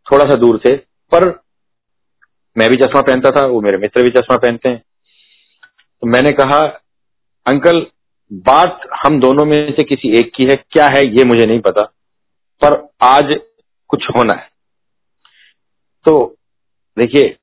[0.07, 0.75] थोड़ा सा दूर थे।
[1.14, 1.30] पर
[2.55, 4.84] मैं भी चश्मा पहनता था, वो मेरे मित्र भी चश्मा पहनते हैं।
[6.03, 6.59] तो मैंने कहा,
[7.45, 7.86] अंकल,
[8.32, 11.82] बात हम दोनों में से किसी एक की है, क्या है ये मुझे नहीं पता,
[12.62, 13.36] पर आज
[13.89, 14.49] कुछ होना है।
[16.05, 16.38] तो
[16.97, 17.36] देखिए,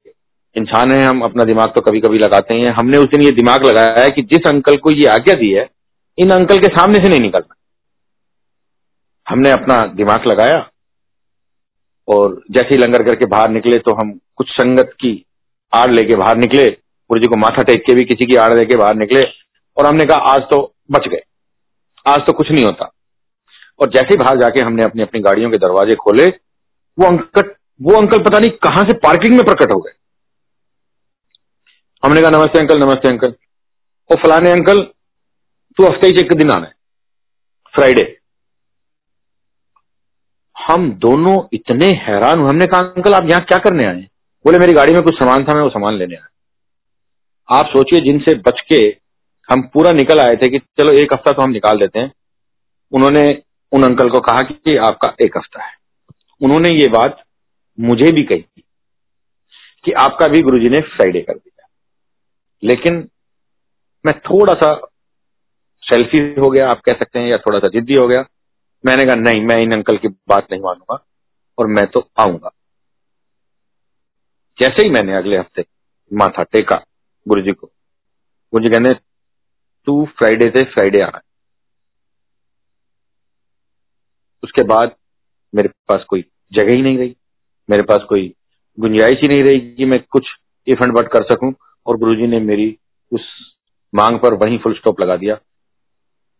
[0.57, 3.67] इंसान है, हम अपना दिमाग तो कभी कभी लगाते हैं हमने उस दिन ये दिमाग
[3.67, 5.67] लगाया है कि जिस अंकल को ये आज्ञा दी है,
[6.19, 7.55] इन अंकल के सामने से नहीं निकलना।
[9.27, 10.59] हमने अपना दिमाग लगाया
[12.09, 15.13] और जैसे ही लंगर करके बाहर निकले तो हम कुछ संगत की
[15.73, 16.67] आड़ लेके बाहर निकले।
[17.11, 19.23] गुरु जी को माथा टेक के भी किसी की आड़ लेके बाहर निकले
[19.77, 21.21] और हमने कहा, आज तो बच गए।
[22.07, 22.91] आज तो कुछ नहीं होता।
[23.81, 27.51] और जैसे ही बाहर जाके हमने अपनी अपनी गाड़ियों के दरवाजे खोले, वो अंकल
[27.83, 29.93] वो अंकल पता नहीं कहाँ से पार्किंग में प्रकट हो गए।
[32.03, 33.35] हमने कहा, नमस्ते अंकल नमस्ते अंकल।
[34.11, 34.81] वो फलाने अंकल,
[35.77, 36.73] तू हफ़्ते ही एक दिन आना है।
[37.75, 38.03] फ्राइडे।
[40.71, 44.07] हम दोनों इतने हैरान हुए। हमने कहा, अंकल, आप यहाँ क्या करने आए?
[44.45, 46.29] बोले, मेरी गाड़ी में कुछ सामान था, मैं वो सामान लेने आया।
[47.59, 48.97] आप सोचिए, जिनसे बच के
[49.53, 52.13] हम पूरा निकल आए थे कि चलो, एक हफ़्ता तो हम निकाल देते हैं।
[52.93, 53.43] उन्होंने,
[53.73, 55.73] उन अंकल को कहा कि आपका एक हफ़्ता है।
[56.43, 57.23] उन्होंने ये बात
[57.81, 58.45] मुझे भी कही
[59.85, 61.67] कि आपका भी गुरुजी ने फ्राइडे कर दिया।
[62.63, 63.09] लेकिन
[64.07, 64.89] मैं थोड़ा सा
[65.83, 68.25] सेल्फी हो गया, आप कह सकते हैं, या थोड़ा सा जिद्दी हो गया।
[68.85, 71.05] मैंने कहा, नहीं, मैं इन अंकल की बात नहीं मानूँगा
[71.59, 72.51] और मैं तो आऊँगा।
[74.59, 75.65] जैसे ही मैंने अगले हफ़्ते
[76.11, 76.77] माथा टेका
[77.27, 77.67] गुरु जी को
[78.53, 78.93] गुरु जी कहने,
[79.87, 81.21] तू फ्राइडे से फ्राइडे आना
[84.43, 84.95] उसके बाद
[85.53, 87.17] मेरे पास कोई जगह ही नहीं रही,
[87.69, 88.35] मेरे पास कोई
[88.79, 90.29] गुंजाइश ही नहीं रही कि मैं कुछ
[90.67, 91.53] इफंड बट कर सकूँ
[91.87, 92.77] और गुरुजी ने मेरी
[93.13, 93.29] उस
[93.93, 95.35] मांग पर वहीं फुल स्टॉप लगा दिया।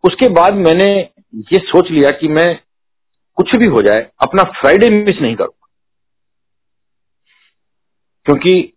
[0.05, 0.89] उसके बाद मैंने
[1.35, 2.61] ये सोच लिया कि मैं
[3.37, 5.69] कुछ भी हो जाए, अपना फ्राइडे मिस नहीं करूँगा।
[8.27, 8.73] क्योंकि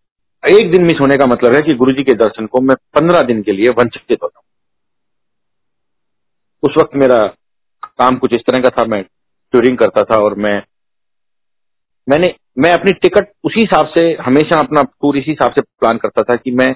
[0.62, 3.42] एक दिन मिस होने का मतलब है कि गुरुजी के दर्शन को मैं पंद्रह दिन
[3.42, 4.44] के लिए वंचित होता हूँ।
[6.64, 7.26] उस वक्त मेरा
[7.86, 9.04] काम कुछ इस तरह का था, मैं
[9.54, 10.64] टूरिंग करता था और मैं,
[12.10, 16.24] मैंने, मैं अपनी टिकट उसी हिसाब से, हमेशा अपना टूर इसी हिसाब से प्लान करता
[16.24, 16.74] था कि मैं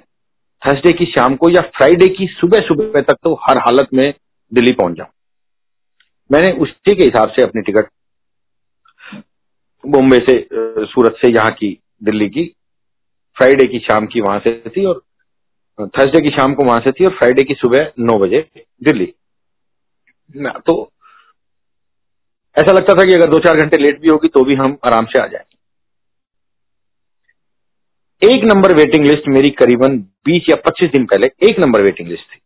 [0.67, 4.13] थर्सडे की शाम को या फ्राइडे की सुबह सुबह तक तो हर हालत में
[4.53, 5.09] दिल्ली पहुँच जाऊँ।
[6.29, 7.89] मैंने उसी के हिसाब से अपनी टिकट
[9.83, 10.35] बॉम्बे से
[10.85, 12.45] सूरत से यहाँ की दिल्ली की
[13.37, 15.01] फ्राइडे की शाम की वहाँ से थी और
[15.79, 18.39] थर्सडे की शाम को वहाँ से थी और फ्राइडे की सुबह नौ बजे
[18.83, 19.05] दिल्ली।
[20.67, 20.91] तो
[22.55, 25.05] ऐसा लगता था कि अगर दो चार घंटे लेट भी होगी तो भी हम आराम
[25.05, 25.53] से आ जाएँगे।
[28.21, 29.97] एक नंबर वेटिंग लिस्ट मेरी करीबन
[30.29, 32.39] 20 या 25 दिन पहले एक नंबर वेटिंग लिस्ट थी।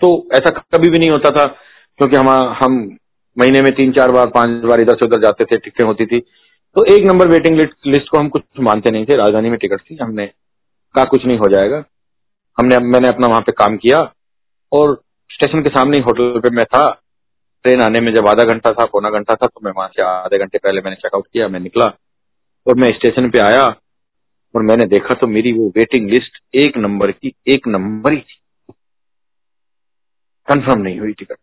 [0.00, 1.44] तो ऐसा कभी भी नहीं होता था
[2.00, 2.28] क्योंकि हम
[2.62, 2.76] हम
[3.36, 6.20] महीने में तीन, चार बार, पाँच बार इधर से उधर जाते थे, टिकटें होती थी।
[6.76, 9.96] तो एक नंबर वेटिंग लिस्ट को हम कुछ मानते नहीं थे। राजधानी में टिकट थी।
[10.02, 10.26] हमने
[10.94, 11.82] कहा कुछ नहीं हो जाएगा।
[12.58, 13.98] हमने, मैंने अपना वहाँ पे काम किया
[14.72, 16.84] और स्टेशन के सामने ही होटल पे मैं था।
[17.64, 20.38] ट्रेन आने में जब आधा घंटा था, पौना घंटा था तो मैं वहाँ से आधे
[20.38, 21.86] घंटे पहले मैंने चेकआउट किया, मैं निकला
[22.66, 23.62] और मैं स्टेशन पे आया
[24.54, 28.40] और मैंने देखा तो मेरी वो वेटिंग लिस्ट एक नंबर की, एक नंबर ही थी।
[30.48, 31.36] कंफर्म नहीं हुई टिकट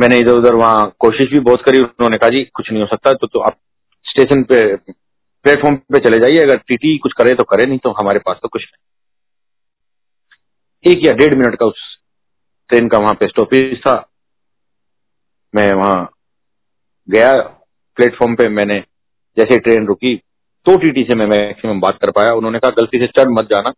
[0.00, 3.12] मैंने इधर उधर वहाँ कोशिश भी बहुत करी उन्होंने कहा जी कुछ नहीं हो सकता
[3.12, 3.56] तो, तो आप
[4.06, 8.18] स्टेशन पे प्लेटफॉर्म पे चले जाइए अगर टीटी कुछ करे तो करे नहीं तो हमारे
[8.18, 8.80] पास तो कुछ नहीं।
[10.84, 11.80] एक या डेढ़ मिनट का उस
[12.70, 13.94] ट्रेन का वहाँ पे स्टॉपेज था।
[15.54, 16.10] मैं वहाँ
[17.08, 17.32] गया
[17.98, 18.78] प्लेटफॉर्म पे मैंने
[19.36, 20.14] जैसे ट्रेन रुकी
[20.66, 23.70] तो टीटी से मैं मैक्सिमम बात कर पाया। उन्होंने कहा गलती से चढ़ मत जाना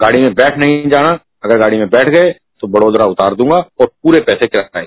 [0.00, 1.10] गाड़ी में बैठ नहीं जाना
[1.44, 2.30] अगर गाड़ी में बैठ गए
[2.60, 4.86] तो बड़ोदरा उतार दूँगा और पूरे पैसे किराए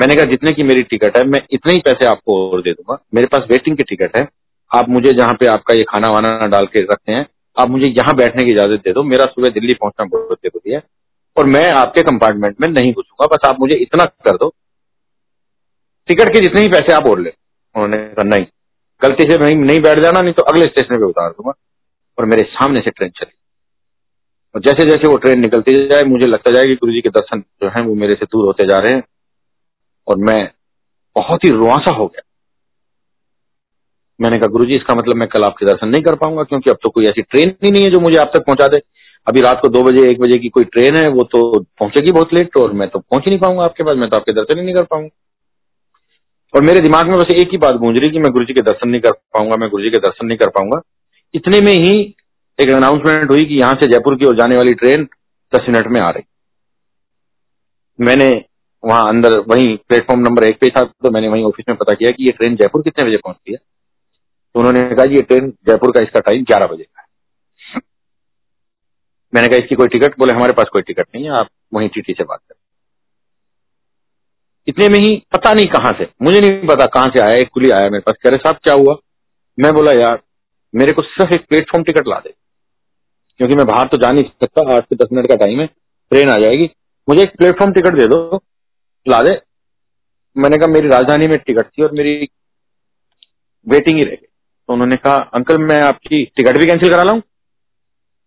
[0.00, 3.04] मैंने कहा, जितने की मेरी टिकट है, मैं इतने ही पैसे आपको और दे दूँगा।
[3.14, 4.28] मेरे पास वेटिंग की टिकट है।
[4.74, 7.26] आप मुझे जहाँ पे आपका ये खाना वाना डाल के रखते हैं,
[7.58, 10.82] आप मुझे यहाँ बैठने की इजाज़त दे दो। मेरा सुबह दिल्ली पहुँचना बहुत ज़रूरी है
[11.36, 14.54] और मैं आपके कंपार्टमेंट में नहीं घुसूँगा। बस आप मुझे इतना कर दो।
[16.08, 17.30] टिकट के जितने ही पैसे आप और ले।
[17.74, 18.46] उन्होंने कहा, नहीं।
[19.02, 21.52] गलती से नहीं नहीं बैठ जाना, नहीं तो अगले स्टेशन पे उतार दूँगा।
[22.18, 23.32] और मेरे सामने से ट्रेन चली।
[24.54, 27.40] और जैसे जैसे वो ट्रेन निकलती जाए, मुझे लगता जाए कि गुरु जी के दर्शन
[27.40, 29.02] जो है, वो मेरे से दूर होते जा रहे हैं।
[30.10, 30.38] और मैं
[31.16, 32.22] बहुत ही रुआसा हो गया।
[34.20, 36.76] मैंने कहा गुरु जी इसका मतलब मैं कल आपके दर्शन नहीं कर पाऊँगा, क्योंकि अब
[36.82, 38.80] तो कोई ऐसी ट्रेन ही नहीं है जो मुझे आप तक पहुँचा दे।
[39.26, 42.34] अभी रात को दो बजे, एक बजे की कोई ट्रेन है, वो तो पहुंचेगी बहुत
[42.34, 44.64] लेट और मैं तो पहुँच ही नहीं पाऊँगा आपके पास, मैं तो आपके दर्शन ही
[44.64, 45.08] नहीं कर पाऊँगा।
[46.54, 48.60] और मेरे दिमाग में बस एक ही बात गूंज रही कि मैं गुरु जी के
[48.62, 50.80] दर्शन नहीं कर पाऊँगा, मैं गुरु जी के दर्शन नहीं कर पाऊँगा।
[51.34, 51.92] इतने में ही
[52.58, 55.04] एक अनाउंसमेंट हुई कि यहाँ से जयपुर की ओर जाने वाली ट्रेन
[55.52, 56.22] दस मिनट में आ रही।
[57.98, 58.30] मैंने
[58.82, 62.10] वहाँ अंदर वहीं प्लेटफॉर्म नंबर एक पे था तो मैंने वहीं ऑफ़िस में पता किया
[62.10, 66.02] कि ये ट्रेन जयपुर कितने बजे पहुँचती है। तो उन्होंने कहा ये ट्रेन जयपुर का
[66.02, 67.06] इसका टाइम ग्यारह बजे का है।
[69.32, 72.12] मैंने कहा, इसकी कोई टिकट बोले, हमारे पास कोई टिकट नहीं है, आप वहीं टीटी
[72.12, 72.58] से बात करें।
[74.68, 77.70] इतने में ही पता नहीं कहाँ से, मुझे नहीं पता कहाँ से आया, एक कुली
[77.70, 78.96] आया मेरे पास, कह रहे, साहब, क्या हुआ?
[79.58, 80.20] मैं बोला, यार,
[80.74, 82.34] मेरे को सिर्फ़ एक प्लेटफॉर्म टिकट ला दे,
[83.40, 86.30] क्योंकि मैं बाहर तो जा नहीं सकता आठ से दस मिनट का टाइम है ट्रेन
[86.30, 86.70] आ जाएगी,
[87.08, 88.42] मुझे एक प्लेटफॉर्म टिकट दे दो
[89.06, 89.40] ला दे।
[90.36, 92.14] मैंने कहा, मेरी राजधानी में टिकट थी और मेरी
[93.66, 94.26] वेटिंग ही रह गई।
[94.68, 97.20] तो उन्होंने कहा, अंकल, मैं आपकी टिकट भी कैंसिल करा लाऊं?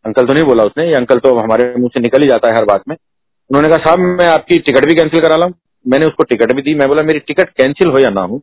[0.05, 2.55] अंकल तो नहीं बोला उसने। ये अंकल तो हमारे मुँह से निकल ही जाता है
[2.55, 5.51] हर बात में। उन्होंने कहा, साहब, मैं आपकी टिकट भी कैंसिल करा लाऊं?
[5.85, 8.41] मैंने उसको टिकट भी दी। मैं बोला, मेरी टिकट कैंसिल हो या ना हो,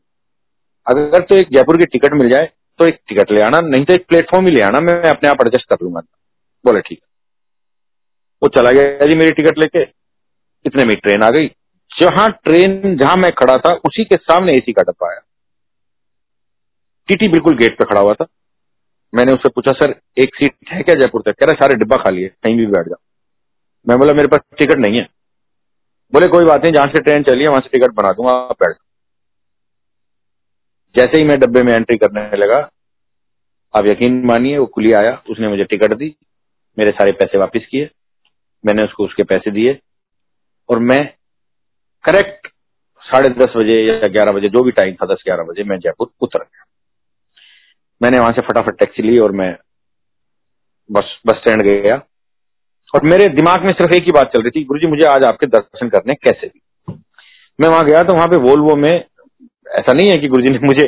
[0.87, 3.95] अगर तो एक जयपुर की टिकट मिल जाए तो एक टिकट ले आना, नहीं तो
[3.95, 6.01] एक प्लेटफॉर्म ही ले आना, मैं अपने आप एडजस्ट कर लूँगा।
[6.65, 7.01] बोले, ठीक
[8.43, 9.83] वो चला गया। जी, मेरी टिकट लेके
[10.65, 11.47] इतने में ट्रेन आ गई।
[12.01, 15.21] जहाँ ट्रेन, जहाँ मैं खड़ा था, उसी के सामने एसी का डब्बा आया।
[17.09, 18.27] टीटी बिल्कुल गेट पे खड़ा हुआ था।
[19.15, 21.31] मैंने उससे पूछा, सर, एक सीट है क्या जयपुर तक?
[21.31, 22.99] कह रहा, सारे डिब्बा खाली है, कहीं भी बैठ जाओ।
[23.89, 25.09] मैं बोला, मेरे पास टिकट नहीं है।
[26.15, 28.53] बोले, कोई बात नहीं, जहाँ से ट्रेन चली है, वहाँ से टिकट बना दूँगा, आप
[28.53, 28.77] बैठ
[30.97, 32.71] जैसे ही मैं डब्बे में एंट्री करने लगा,
[33.75, 36.17] आप यकीन मानिए, वो कुली आया, उसने मुझे टिकट दी,
[36.79, 37.91] मेरे सारे पैसे वापस किए,
[38.67, 39.79] मैंने उसको उसके पैसे दिए,
[40.69, 41.15] और मैं
[42.05, 42.47] करेक्ट
[43.03, 46.11] साढ़े दस बजे या ग्यारह बजे, जो भी टाइम था दस ग्यारह बजे, मैं जयपुर
[46.21, 46.65] उतर गया।
[48.03, 49.57] मैंने वहाँ से फटाफट टैक्सी ली और मैं
[50.91, 51.97] बस बस स्टैंड गया।
[52.95, 55.25] और मेरे दिमाग में सिर्फ़ एक ही बात चल रही थी गुरु जी मुझे आज
[55.25, 56.95] आपके दर्शन करने कैसे भी।
[57.59, 60.59] मैं वहाँ गया तो वहाँ पे वोल्वो में ऐसा नहीं है कि गुरु जी ने
[60.59, 60.85] मुझे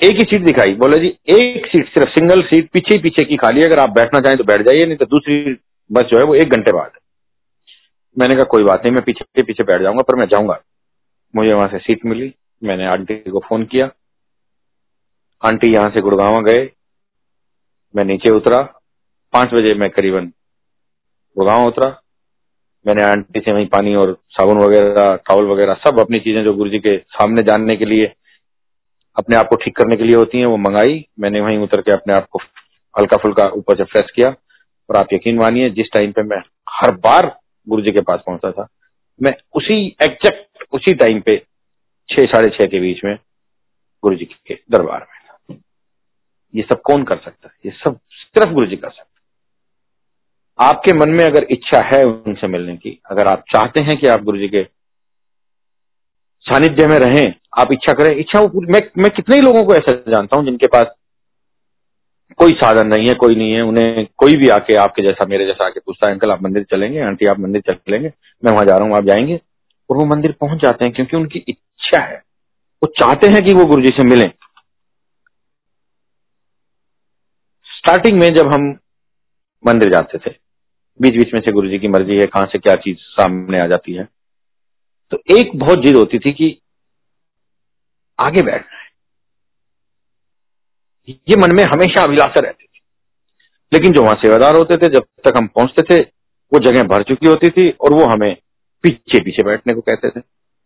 [0.00, 3.64] एक ही सीट दिखाई। बोले जी, एक सीट सिर्फ़ सिंगल सीट पीछे पीछे की खाली।
[3.64, 5.56] अगर आप बैठना चाहें तो बैठ जाइए, नहीं तो दूसरी
[5.90, 6.90] बस जो है वो एक घंटे बाद
[8.16, 10.58] मैंने कहा, कोई बात नहीं, मैं पीछे पीछे बैठ जाऊँगा, पर मैं जाऊँगा।
[11.34, 12.32] मुझे वहाँ से सीट मिली,
[12.62, 13.86] मैंने आंटी को फ़ोन किया।
[15.42, 16.70] आंटी यहाँ से गुड़गावा गए,
[17.94, 18.62] मैं नीचे उतरा।
[19.32, 20.26] पाँच बजे मैं करीबन
[21.36, 21.88] गुड़गांव उतरा।
[22.86, 26.70] मैंने आंटी से वही पानी और साबुन वगैरह टावल वगैरह, सब अपनी चीज़ें जो गुरु
[26.70, 28.12] जी के सामने जानने के लिए,
[29.16, 31.92] अपने आप को ठीक करने के लिए होती हैं, वो मंगाई। मैंने वहीं उतर के
[31.92, 32.38] अपने आप को
[32.94, 36.90] हल्का फुल्का ऊपर से फ्रेश किया। और आप यकीन मानिए, जिस टाइम पे मैं हर
[36.96, 37.26] बार
[37.68, 38.68] गुरु जी के पास पहुँचता था।
[39.22, 41.36] मैं उसी एग्जैक्ट उसी टाइम पे
[42.08, 43.16] छह, साढ़े छह के बीच में
[44.02, 45.62] गुरु जी के दरबार में था।
[46.54, 47.54] ये सब कौन कर सकता है?
[47.66, 49.08] ये सब सिर्फ़ गुरु जी कर सकता
[50.58, 54.22] आपके मन में अगर इच्छा है उनसे मिलने की, अगर आप चाहते हैं कि आप
[54.22, 54.64] गुरु जी के
[56.44, 60.36] सानिध्य में रहें, आप इच्छा करें। इच्छा मैं मैं कितने ही लोगों को ऐसा जानता
[60.36, 60.86] हूँ जिनके पास
[62.38, 65.66] कोई साधन नहीं है, कोई नहीं है। उन्हें कोई भी आके आपके जैसा, मेरे जैसा
[65.66, 67.00] आके पूछता है, अंकल, आप मंदिर चलेंगे?
[67.00, 68.12] आंटी, आप मंदिर चलेंगे?
[68.42, 69.40] मैं वहाँ जा रहा हूँ, आप जाएँगे?
[69.90, 72.22] और वो मंदिर पहुँच जाते हैं क्योंकि उनकी इच्छा है।
[72.82, 74.28] वो चाहते हैं कि वो गुरु जी से मिले।
[77.66, 78.66] स्टार्टिंग में जब हम
[79.64, 80.34] मंदिर जाते थे
[81.00, 83.66] बीच बीच में से गुरु जी की मर्ज़ी है, कहाँ से क्या चीज़ सामने आ
[83.66, 84.08] जाती है
[85.12, 86.58] तो एक बहुत जिद होती थी कि
[88.18, 88.91] आगे बैठना है।
[91.08, 92.80] ये मन में हमेशा अभिलाषा रहती थी।
[93.72, 96.02] लेकिन जो वहाँ सेवादार होते थे, जब तक हम पहुँचते थे,
[96.54, 98.36] वो जगह भर चुकी होती थी और वो हमें
[98.82, 100.20] पीछे पीछे बैठने को कहते थे।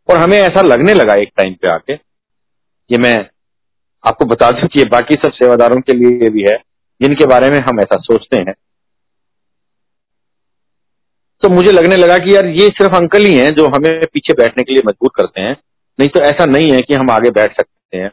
[0.09, 1.93] और हमें ऐसा लगने लगा एक टाइम पे आके
[2.91, 3.27] ये मैं
[4.07, 6.59] आपको बता दूँ कि ये बाकी सब सेवादारों के लिए भी है,
[7.03, 8.55] जिनके बारे में हम ऐसा सोचते हैं।
[11.43, 14.65] तो मुझे लगने लगा कि यार, ये सिर्फ़ अंकल ही हैं जो हमें पीछे बैठने
[14.65, 15.57] के लिए मजबूर करते हैं।
[16.01, 18.11] नहीं तो ऐसा नहीं है कि हम आगे बैठ सकते हैं।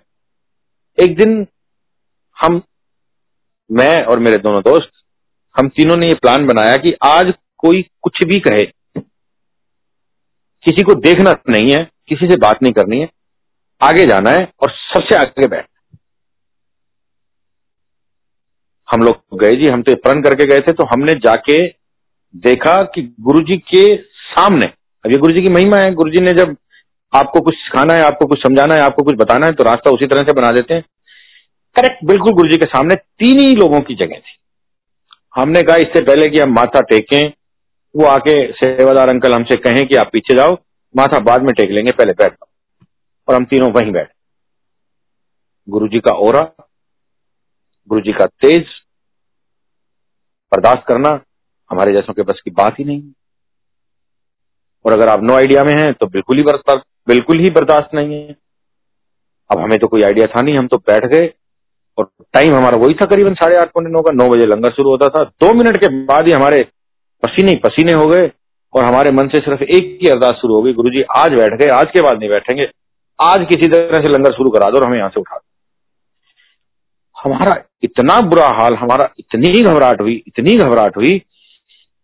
[0.99, 1.47] एक दिन
[2.37, 2.61] हम,
[3.69, 4.91] मैं और मेरे दोनों दोस्त,
[5.55, 8.65] हम तीनों ने ये प्लान बनाया कि आज कोई कुछ भी कहे।
[10.65, 13.09] किसी को देखना नहीं है, किसी से बात नहीं करनी है।
[13.81, 15.67] आगे जाना है और सबसे आगे बैठ
[18.89, 21.57] हम लोग गए जी, हम तो प्रण करके गए थे तो हमने जाके
[22.35, 24.65] देखा कि गुरुजी के सामने,
[25.05, 26.55] अब ये गुरुजी की महिमा है। गुरुजी ने जब
[27.13, 30.07] आपको कुछ सिखाना है, आपको कुछ समझाना है, आपको कुछ बताना है तो रास्ता उसी
[30.07, 30.83] तरह से बना देते हैं।
[31.75, 34.37] करेक्ट, बिल्कुल गुरुजी के सामने तीन ही लोगों की जगह थी।
[35.35, 37.31] हमने कहा, इससे पहले कि हम माथा टेकें,
[37.95, 40.57] वो आके सेवादार अंकल हमसे कहें कि आप पीछे जाओ,
[40.95, 42.47] माथा बाद में टेक लेंगे, पहले बैठ जाओ।
[43.27, 44.11] और हम तीनों वहीं बैठ।
[45.67, 46.41] गुरु जी का ओरा
[47.89, 48.65] गुरु जी का तेज,
[50.51, 51.09] बर्दाश्त करना
[51.71, 53.11] हमारे जैसों के बस की बात ही नहीं।
[54.85, 58.13] और अगर आप नो आइडिया में हैं तो बिल्कुल ही बर्दाश्त, बिल्कुल ही बर्दाश्त नहीं
[58.13, 58.35] है।
[59.49, 61.33] अब हमें तो कोई आइडिया था नहीं, हम तो बैठ गए।
[61.97, 64.89] और टाइम हमारा वही था करीबन साढ़े आठ पौने नौ का, नौ बजे लंगर शुरू
[64.89, 66.61] होता था। दो मिनट के बाद ही हमारे
[67.23, 68.29] पसीने पसीने हो गए
[68.73, 71.53] और हमारे मन से सिर्फ़ एक ही अरदास शुरू हो गई गुरु जी आज बैठ
[71.53, 72.67] गए, आज के बाद नहीं बैठेंगे,
[73.19, 75.45] आज किसी तरह से लंगर शुरू करा दो और हमें यहाँ से उठा दो।
[77.17, 81.21] हमारा इतना बुरा हाल, हमारा इतनी घबराहट हुई, इतनी घबराहट हुई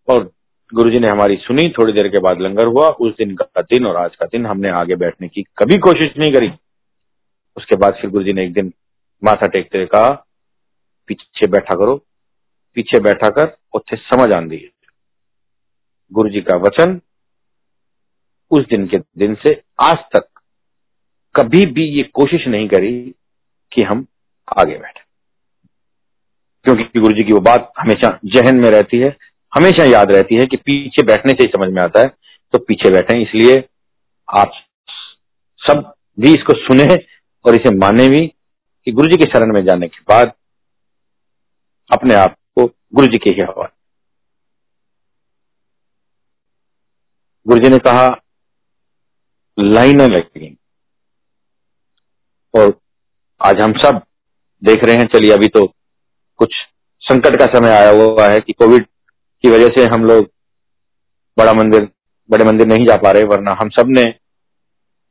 [0.07, 0.29] और
[0.73, 3.95] गुरुजी ने हमारी सुनी, थोड़ी देर के बाद लंगर हुआ, उस दिन का दिन और
[3.95, 6.51] आज का दिन हमने आगे बैठने की कभी कोशिश नहीं करी।
[7.57, 8.71] उसके बाद फिर गुरुजी ने एक दिन
[9.23, 10.09] माथा टेकते हुए कहा,
[11.07, 11.95] पीछे बैठा करो,
[12.75, 14.69] पीछे बैठा कर उसे समझ आंदी
[16.11, 16.99] गुरु जी का वचन
[18.51, 20.27] उस दिन के दिन से आज तक
[21.35, 22.91] कभी भी ये कोशिश नहीं करी
[23.71, 24.05] कि हम
[24.47, 25.01] आगे बैठे।
[26.65, 29.15] क्योंकि गुरु जी की वो बात हमेशा जहन में रहती है,
[29.53, 32.07] हमेशा याद रहती है कि पीछे बैठने से ही समझ में आता है।
[32.53, 33.63] तो पीछे बैठे, इसलिए
[34.27, 34.51] आप
[35.59, 36.95] सब भी इसको सुने
[37.45, 38.27] और इसे माने भी
[38.89, 40.31] कि गुरु जी के शरण में जाने के बाद
[41.89, 42.65] अपने आप को
[42.95, 43.77] गुरु जी के ही हवाले
[47.45, 48.07] गुरु जी ने कहा,
[49.57, 50.55] लाइनें लगेंगी
[52.53, 52.73] और
[53.41, 54.01] आज हम सब
[54.63, 55.65] देख रहे हैं, चलिए अभी तो
[56.39, 56.55] कुछ
[57.01, 58.85] संकट का समय आया हुआ है कि कोविड
[59.43, 60.31] की वजह से हम लोग
[61.37, 61.87] बड़ा मंदिर,
[62.29, 64.09] बड़े मंदिर नहीं जा पा रहे, वरना हम सबने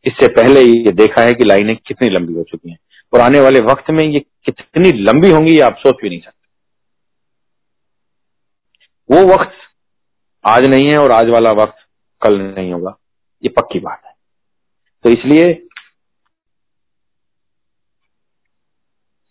[0.07, 2.79] इससे पहले ही ये देखा है कि लाइनें कितनी लंबी हो चुकी हैं।
[3.13, 6.37] और आने वाले वक्त में ये कितनी लंबी होंगी ये आप सोच भी नहीं सकते।
[9.11, 9.57] वो वक्त
[10.45, 11.87] आज नहीं है और आज वाला वक्त
[12.23, 12.97] कल नहीं होगा।
[13.43, 14.13] ये पक्की बात है।
[15.05, 15.45] तो इसलिए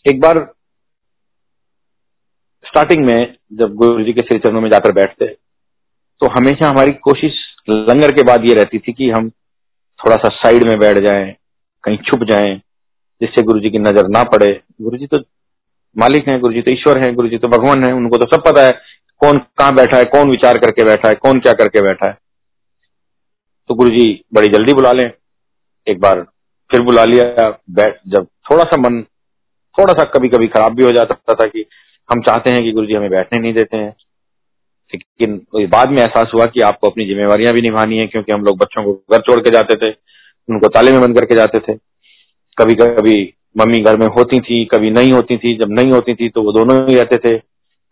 [0.05, 0.37] एक बार
[2.65, 5.25] स्टार्टिंग में जब गुरु जी के श्री चरणों में जाकर बैठते
[6.21, 7.33] तो हमेशा हमारी कोशिश
[7.69, 9.29] लंगर के बाद ये रहती थी कि हम
[9.99, 11.31] थोड़ा सा साइड में बैठ जाएँ,
[11.83, 12.55] कहीं छुप जाएँ
[13.21, 14.47] जिससे गुरु जी की नज़र ना पड़े।
[14.81, 15.19] गुरु जी तो
[15.95, 18.43] मालिक हैं गुरु जी तो ईश्वर हैं गुरु जी तो भगवान है, उनको तो सब
[18.43, 18.71] पता है
[19.21, 22.17] कौन कहाँ बैठा है, कौन विचार करके बैठा है, कौन क्या करके बैठा है।
[23.69, 25.09] तो गुरु जी बड़ी जल्दी बुला लें।
[25.87, 26.21] एक बार
[26.69, 29.01] फिर बुला लिया, बैठ जब थोड़ा सा मन,
[29.75, 31.65] थोड़ा सा कभी कभी खराब भी हो जाता था कि
[32.09, 33.95] हम चाहते हैं कि गुरु जी हमें बैठने नहीं देते हैं।
[34.93, 38.57] लेकिन बाद में एहसास हुआ कि आपको अपनी जिम्मेवारियाँ भी निभानी है, क्योंकि हम लोग
[38.57, 39.91] बच्चों को घर छोड़ के जाते थे,
[40.49, 41.73] उनको ताले में बंद करके जाते थे।
[42.57, 46.29] कभी कभी मम्मी घर में होती थी, कभी नहीं होती थी। जब नहीं होती थी
[46.29, 47.41] तो वो दोनों ही रहते थे।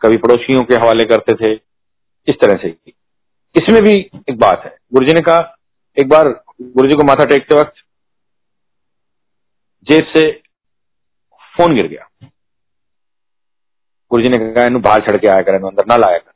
[0.01, 1.61] कभी पड़ोसियों के हवाले करते थे।
[2.27, 2.67] इस तरह से।
[3.55, 5.57] इसमें भी एक बात है। गुरुजी ने कहा,
[5.99, 7.73] एक बार गुरुजी को माथा टेकते वक्त
[9.91, 10.31] जेब से
[11.57, 12.09] फ़ोन गिर गया।
[14.11, 16.31] गुरुजी ने कहा इन बाहर छड़ के आया कर अंदर ना लाया कर।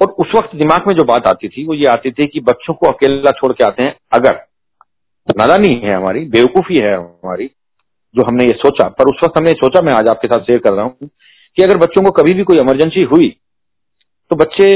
[0.00, 2.74] और उस वक्त दिमाग में जो बात आती थी, वो ये आती थी कि बच्चों
[2.74, 4.51] को अकेला छोड़ के आते हैं अगर
[5.28, 7.46] नादानी है हमारी, बेवकूफ़ी है हमारी,
[8.14, 10.72] जो हमने ये सोचा, पर उस वक्त हमने सोचा, मैं आज आपके साथ शेयर कर
[10.72, 11.08] रहा हूँ
[11.56, 13.28] कि अगर बच्चों को कभी भी कोई इमरजेंसी हुई
[14.30, 14.66] तो बच्चे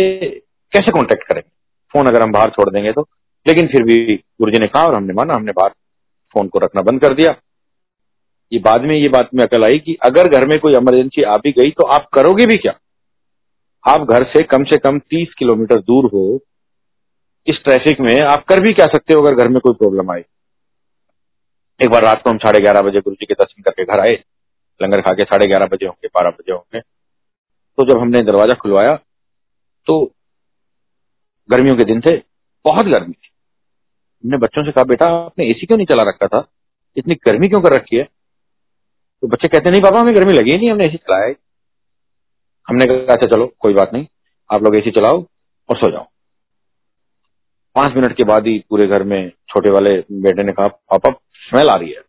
[0.73, 1.49] कैसे कांटेक्ट करेंगे?
[1.95, 3.07] फ़ोन अगर हम बाहर छोड़ देंगे तो।
[3.47, 5.71] लेकिन फिर भी गुरुजी ने कहा और हमने माना, हमने बाहर
[6.35, 7.35] फ़ोन को रखना बंद कर दिया।
[8.53, 11.35] ये बाद में, ये बात में अकल आई कि अगर घर में कोई इमरजेंसी आ
[11.35, 12.73] भी गई तो आप करोगे भी क्या?
[13.85, 16.39] आप घर से कम से कम तीस किलोमीटर दूर हो,
[17.47, 20.25] इस ट्रैफ़िक में आप कर भी क्या सकते हो अगर घर में कोई प्रॉब्लम आए
[21.81, 24.15] एक बार रात को हम साढ़े ग्यारह बजे गुरु जी के दर्शन करके घर आए,
[24.81, 28.95] लंगर खा के साढ़े ग्यारह बजे होंगे, बारह बजे होंगे। तो जब हमने दरवाज़ा खुलवाया
[29.87, 30.05] तो
[31.49, 32.17] गर्मियों के दिन थे,
[32.65, 33.31] बहुत गर्मी थी।
[34.25, 36.47] हमने बच्चों से कहा, बेटा, आपने एसी क्यों नहीं चला रखा था?
[36.97, 38.05] इतनी गर्मी क्यों कर रखी है?
[38.05, 41.35] तो बच्चे कहते, नहीं पापा हमें गर्मी लगी नहीं, हमने एसी चलाया
[42.69, 44.07] हमने कहा अच्छा चलो, कोई बात नहीं,
[44.51, 45.25] आप लोग एसी चलाओ
[45.69, 46.07] और सो जाओ।
[47.77, 51.11] पाँच मिनट के बाद ही पूरे घर में छोटे वाले बेटे ने कहा, पापा
[51.47, 52.01] स्मेल आ रही है।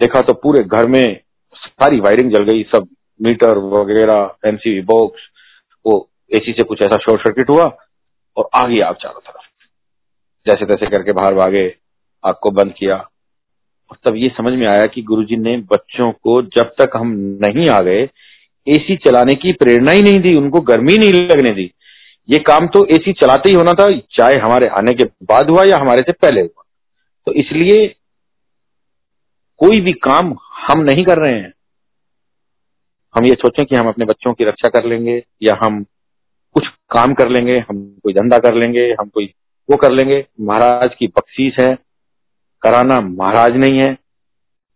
[0.00, 1.20] देखा तो पूरे घर में
[1.56, 2.88] सारी वायरिंग जल गई, सब
[3.20, 5.28] मीटर वगैरह एमसीबी बॉक्स
[5.84, 7.64] वो एसी से कुछ ऐसा शॉर्ट सर्किट हुआ
[8.36, 9.46] और आ गई आग चारों तरफ़
[10.46, 11.66] जैसे तैसे करके बाहर भागे,
[12.24, 12.96] आग को बंद किया।
[13.90, 17.12] और तब ये समझ में आया कि गुरुजी ने बच्चों को जब तक हम
[17.44, 18.02] नहीं आ गए
[18.66, 21.70] एसी चलाने की प्रेरणा ही नहीं दी, उनको गर्मी नहीं लगने दी।
[22.28, 25.80] ये काम तो एसी चलाते ही होना था, चाहे हमारे आने के बाद हुआ या
[25.80, 26.64] हमारे से पहले हुआ।
[27.26, 27.86] तो इसलिए
[29.60, 30.34] कोई भी काम
[30.68, 31.52] हम नहीं कर रहे हैं।
[33.14, 35.82] हम ये सोचें कि हम अपने बच्चों की रक्षा कर लेंगे, या हम
[36.54, 39.32] कुछ काम कर लेंगे, हम कोई धंधा कर लेंगे, हम कोई
[39.68, 41.74] वो कर लेंगे। महाराज की बख्शीश है।
[42.62, 43.96] कराना महाराज नहीं है।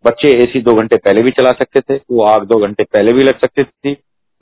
[0.04, 3.22] बच्चे एसी दो घंटे पहले भी चला सकते थे, वो आग दो घंटे पहले भी
[3.22, 3.92] लग सकती थी।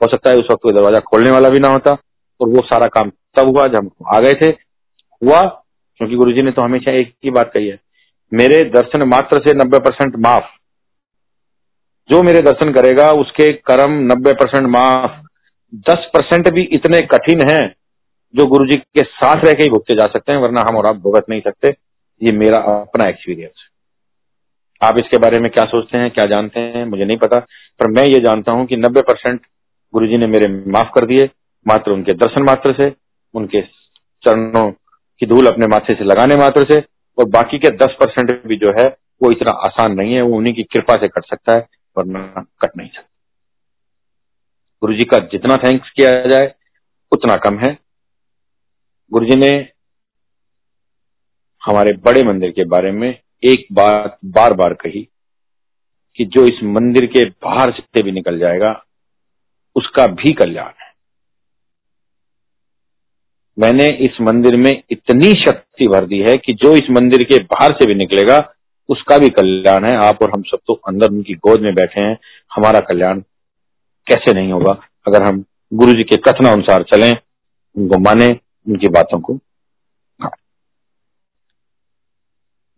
[0.01, 1.91] हो सकता है उस वक्त कोई दरवाज़ा खोलने वाला भी ना होता,
[2.39, 4.49] और वो सारा काम तब हुआ जब हम आ गए थे।
[5.21, 5.39] हुआ,
[5.99, 7.79] क्योंकि गुरुजी ने तो हमेशा एक ही बात कही है
[8.33, 10.43] मेरे दर्शन मात्र से नब्बे परसेंट माफ़।
[12.09, 15.21] जो मेरे दर्शन करेगा, उसके कर्म नब्बे परसेंट माफ़।
[15.73, 17.75] दस परसेंट भी इतने कठिन हैं,
[18.35, 20.85] जो गुरु जी के साथ रह के ही भुगते जा सकते हैं, वरना हम और
[20.85, 21.75] आप भुगत नहीं सकते।
[22.21, 23.71] ये मेरा अपना एक्सपीरियंस है
[24.81, 27.39] आप इसके बारे में क्या सोचते हैं, क्या जानते हैं, मुझे नहीं पता।
[27.79, 29.41] पर मैं ये जानता हूँ कि नब्बे परसेंट
[29.93, 31.29] गुरु जी ने मेरे माफ़ कर दिए,
[31.67, 32.93] मात्र उनके दर्शन मात्र से,
[33.33, 33.61] उनके
[34.23, 34.71] चरणों
[35.19, 36.79] की धूल अपने माथे से लगाने मात्र से
[37.21, 40.53] और बाकी के दस परसेंट भी जो है, वो इतना आसान नहीं है, वो उन्हीं
[40.53, 41.67] की कृपा से कट सकता है,
[41.97, 43.07] वरना कट नहीं सकता।
[44.81, 46.53] गुरु जी का जितना थैंक्स किया जाए,
[47.11, 47.77] उतना कम है।
[49.13, 49.69] गुरु जी ने
[51.65, 55.09] हमारे बड़े मंदिर के बारे में एक बात बार बार कही
[56.15, 58.85] कि जो इस मंदिर के बाहर से भी निकल जाएगा,
[59.75, 60.90] उसका भी कल्याण है।
[63.61, 67.71] मैंने इस मंदिर में इतनी शक्ति भर दी है कि जो इस मंदिर के बाहर
[67.71, 68.53] से भी निकलेगा,
[68.89, 72.17] उसका भी कल्याण है। आप और हम सब तो अंदर उनकी गोद में बैठे हैं।
[72.55, 73.19] हमारा कल्याण
[74.07, 74.71] कैसे नहीं होगा?
[75.07, 77.13] अगर हम गुरु जी के कथना अनुसार चलें,
[77.77, 78.29] उनको माने,
[78.67, 79.39] उनकी बातों को।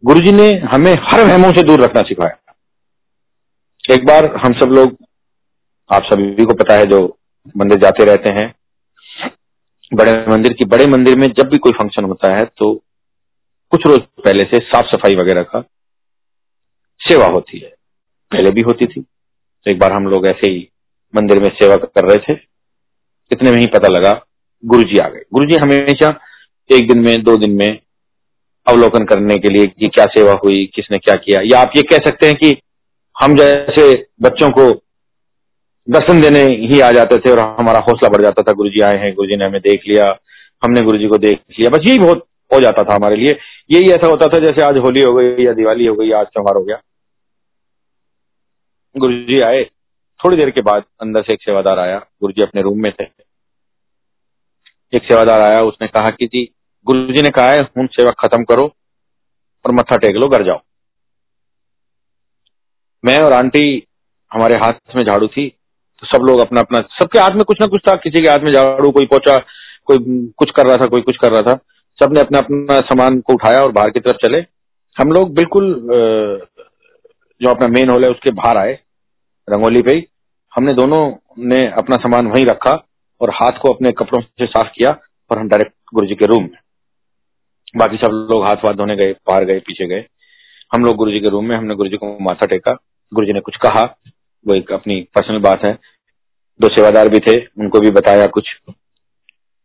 [0.06, 2.56] गुरु जी ने हमें हर वहमों से दूर रखना सिखाया।
[3.94, 4.98] एक बार हम सब लोग,
[5.94, 7.18] आप सभी को पता है जो
[7.58, 8.54] मंदिर जाते रहते हैं
[9.94, 12.74] बड़े मंदिर की, बड़े मंदिर में जब भी कोई फ़ंक्शन होता है तो
[13.72, 15.62] कुछ रोज पहले से साफ़ सफ़ाई वगैरह का
[17.00, 17.70] सेवा होती है।
[18.32, 20.68] पहले भी होती थी। तो एक बार हम लोग ऐसे ही
[21.14, 22.40] मंदिर में सेवा कर रहे थे।
[23.32, 24.26] इतने में ही पता लगा,
[24.66, 26.10] गुरुजी आ गए। गुरुजी हमेशा
[26.70, 27.80] एक दिन में, दो दिन में
[28.68, 31.98] अवलोकन करने के लिए कि क्या सेवा हुई, किसने क्या किया। या आप ये कह
[31.98, 32.56] सकते हैं कि
[33.16, 34.72] हम जैसे बच्चों को
[35.88, 39.14] दर्शन देने ही आ जाते थे और हमारा हौसला बढ़ जाता था, गुरुजी आए हैं,
[39.14, 40.06] गुरुजी ने हमें देख लिया,
[40.64, 43.38] हमने गुरुजी को देख लिया। बस यही बहुत हो जाता था हमारे लिए।
[43.72, 46.26] यही ऐसा होता था जैसे आज होली हो गई या दिवाली हो गई या आज
[46.26, 46.82] त्योहार हो गया।
[48.98, 49.64] गुरु जी आए,
[50.20, 53.04] थोड़ी देर के बाद अंदर से एक सेवादार आया गुरु जी अपने रूम में थे।
[54.94, 56.50] एक सेवादार आया, उसने कहा कि जी
[56.88, 58.64] गुरु जी ने कहा है, हूँ, सेवा खत्म करो
[59.66, 60.60] और मत्था टेक लो, घर जाओ।
[63.06, 63.88] मैं और आंटी,
[64.32, 65.52] हमारे हाथ में झाड़ू थी
[66.06, 68.52] सब लोग अपना अपना, सबके हाथ में कुछ ना कुछ था, किसी के हाथ में
[68.54, 69.38] झाड़ू, कोई पोचा
[69.88, 69.98] कोई
[70.38, 71.60] कुछ कर रहा था, कोई कुछ कर रहा था।
[72.00, 74.38] सबने अपना अपना सामान को उठाया और बाहर की तरफ़ चले।
[74.98, 75.74] हम लोग बिल्कुल
[77.42, 78.74] जो अपना मेन हॉल है, उसके बाहर आए,
[79.48, 80.06] रंगोली पे ही।
[80.54, 81.04] हमने दोनों
[81.44, 82.72] ने अपना सामान वहीं रखा
[83.22, 84.92] और हाथ को अपने कपड़ों से साफ़ किया
[85.32, 86.58] और हम डायरेक्ट गुरु जी के रूम में।
[87.76, 90.06] बाकी सब लोग हाथ वाथ धोने गए, बाहर गए, पीछे गए।
[90.72, 92.72] हम लोग गुरु जी के रूम में, हमने गुरु जी को माथा टेका।
[93.12, 93.84] गुरु जी ने कुछ कहा,
[94.46, 95.78] वो एक अपनी पर्सनल बात है।
[96.62, 98.58] दो सेवादार भी थे, उनको भी बताया कुछ।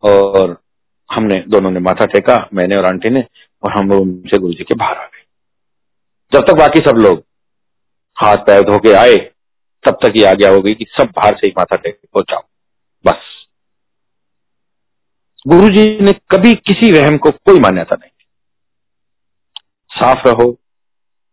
[0.03, 0.63] और
[1.13, 3.25] हमने, दोनों ने माथा टेका, मैंने और आंटी ने,
[3.63, 5.25] और हम रूम से गुरु जी के बाहर आ गए।
[6.35, 7.25] जब तक बाकी सब लोग
[8.25, 9.17] हाथ पैर धो के आए,
[9.87, 12.41] तब तक ये आज्ञा हो गई कि सब बाहर से ही माथा टेक पहुंचाओ।
[13.07, 13.21] बस।
[15.49, 18.11] गुरु जी ने कभी किसी वहम को कोई मान्यता नहीं
[19.91, 20.59] साफ़ रहो,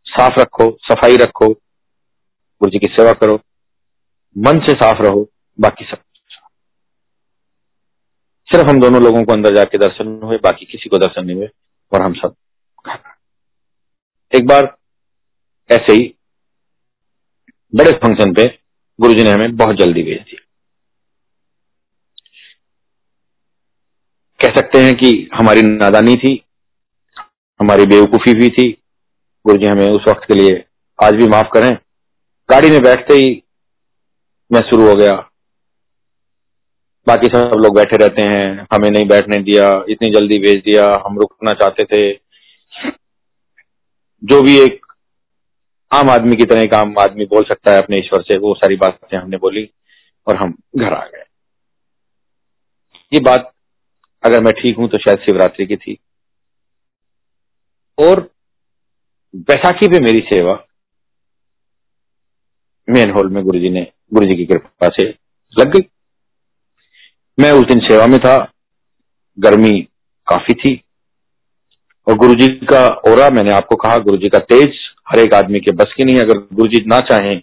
[0.06, 1.48] साफ़ रखो, सफ़ाई रखो
[2.62, 3.40] गुरु जी की सेवा करो,
[4.38, 5.30] मन से साफ़ रहो
[5.60, 6.02] बाकी सब
[8.48, 11.48] सिर्फ़ हम दोनों लोगों को अंदर जाके दर्शन हुए, बाकी किसी को दर्शन नहीं हुए,
[11.92, 12.36] और हम सब
[14.34, 14.76] एक बार
[15.70, 16.14] ऐसे ही
[17.74, 18.46] बड़े फ़ंक्शन पे
[19.00, 20.42] गुरुजी ने हमें बहुत जल्दी भेज दिया।
[24.40, 26.34] कह सकते हैं कि हमारी नादानी थी,
[27.60, 28.72] हमारी बेवकूफ़ी भी थी।
[29.46, 30.64] गुरुजी हमें उस वक्त के लिए
[31.00, 31.76] आज भी माफ़ करें।
[32.50, 33.44] गाड़ी में बैठते ही
[34.52, 35.12] मैं शुरू हो गया
[37.08, 41.20] बाकी सब लोग बैठे रहते हैं, हमें नहीं बैठने दिया, इतनी जल्दी भेज दिया, हम
[41.20, 42.12] रुकना चाहते थे।
[44.24, 44.86] जो भी एक
[45.92, 48.76] आम आदमी की तरह एक आम आदमी बोल सकता है अपने ईश्वर से, वो सारी
[48.76, 49.70] बातें हमने बोली
[50.28, 51.24] और हम घर आ गए।
[53.12, 53.52] ये बात
[54.24, 55.98] अगर मैं ठीक हूँ तो शायद शिवरात्रि की थी।
[57.98, 58.20] और
[59.34, 60.54] बैसाखी पे मेरी सेवा,
[62.88, 65.08] मेन हॉल में गुरुजी ने, गुरुजी की कृपा से
[65.54, 65.88] लग गई।
[67.40, 68.38] मैं उस दिन सेवा में था।
[69.40, 69.72] गर्मी
[70.28, 70.82] काफ़ी थी।
[72.08, 74.78] और गुरुजी का और मैंने आपको कहा, गुरुजी का तेज,
[75.10, 77.42] हर एक आदमी के बस की नहीं, अगर गुरुजी ना चाहें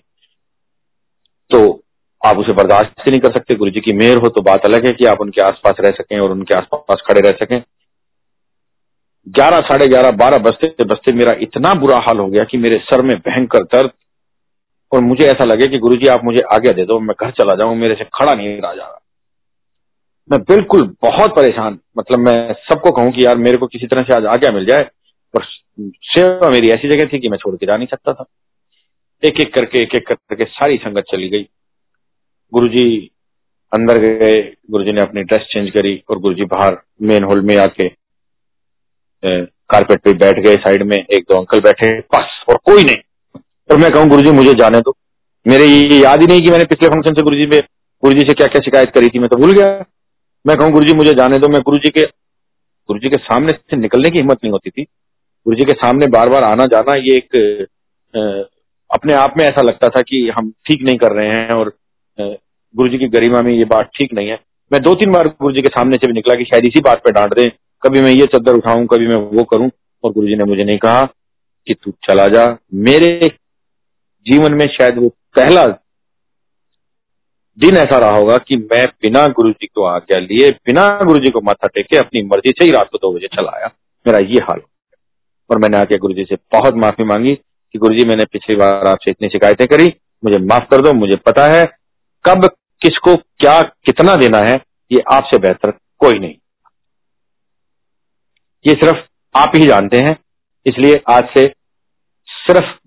[1.50, 1.82] तो
[2.22, 5.04] आप उसे बर्दाश्त नहीं कर सकते। गुरुजी की मेहर हो तो बात अलग है कि
[5.04, 7.62] आप उनके आसपास रह सकें और उनके आसपास खड़े रह सकें।
[9.28, 13.02] ग्यारह, साढ़े ग्यारह, बारह बजते बजते मेरा इतना बुरा हाल हो गया कि मेरे सर
[13.02, 13.90] में भयंकर दर्द।
[14.92, 17.76] और मुझे ऐसा लगे कि गुरुजी, आप मुझे आगे दे दो, मैं घर चला जाऊँ,
[17.76, 19.01] मेरे से खड़ा नहीं रहा जा रहा।
[20.30, 24.16] मैं बिल्कुल बहुत परेशान मतलब मैं सबको कहूँ कि यार मेरे को किसी तरह से
[24.16, 24.82] आज आज्ञा मिल जाए
[25.34, 25.44] और
[26.10, 28.24] सेवा मेरी ऐसी जगह थी कि मैं छोड़ के जा नहीं सकता था।
[29.22, 31.42] एक एक करके एक एक करके सारी संगत चली गई।
[32.52, 33.10] गुरुजी
[33.72, 34.34] अंदर गए,
[34.70, 37.88] गुरुजी ने अपनी ड्रेस चेंज करी और गुरुजी बाहर मेन हॉल में आके
[39.22, 43.76] कारपेट पे बैठ गए साइड में, एक दो अंकल बैठे, बस, और कोई नहीं। और
[43.76, 44.94] मैं कहूँ, गुरुजी, मुझे जाने दो।
[45.46, 47.58] मेरे ये याद ही नहीं कि मैंने पिछले फ़ंक्शन से गुरुजी में
[48.02, 49.84] गुरुजी से क्या क्या शिकायत करी थी, मैं तो भूल गया।
[50.44, 52.02] मैं कहूँ, गुरुजी, मुझे जाने दो। मैं गुरुजी के
[52.88, 56.44] गुरुजी के सामने से निकलने की हिम्मत नहीं होती थी। गुरुजी के सामने बार बार
[56.44, 57.36] आना जाना ये एक
[58.90, 61.72] अपने आप में ऐसा लगता था कि हम ठीक नहीं कर रहे हैं और
[62.18, 64.38] गुरुजी की गरिमा में ये बात ठीक नहीं है।
[64.70, 67.10] मैं दो तीन बार गुरुजी के सामने से भी निकला कि शायद इसी बात पे
[67.12, 67.48] डांट दें।
[67.82, 69.70] कभी मैं ये चद्दर उठाऊं, कभी मैं वो करूँ
[70.04, 71.04] और गुरुजी ने मुझे नहीं कहा
[71.66, 72.46] कि तू चला जा।
[72.86, 73.08] मेरे
[74.26, 75.64] जीवन में शायद वो पहला
[77.58, 81.30] दिन ऐसा रहा होगा कि मैं बिना गुरु जी को आज्ञा लिए, बिना गुरु जी
[81.30, 83.70] को माथा टेके अपनी मर्ज़ी से ही रात को दो बजे चला आया।
[84.06, 84.60] मेरा ये हाल
[85.50, 88.86] और मैंने आके गुरु जी से बहुत माफ़ी मांगी कि गुरु जी मैंने पिछली बार
[88.86, 89.92] आपसे इतनी शिकायतें करी,
[90.24, 91.64] मुझे माफ़ कर दो, मुझे पता है
[92.24, 92.46] कब,
[92.82, 94.54] किसको, क्या, कितना देना है,
[94.92, 96.34] ये आपसे बेहतर कोई नहीं।
[98.66, 98.98] ये सिर्फ़
[99.38, 100.16] आप ही जानते हैं,
[100.66, 101.54] इसलिए आज से
[102.26, 102.78] सिर्फ़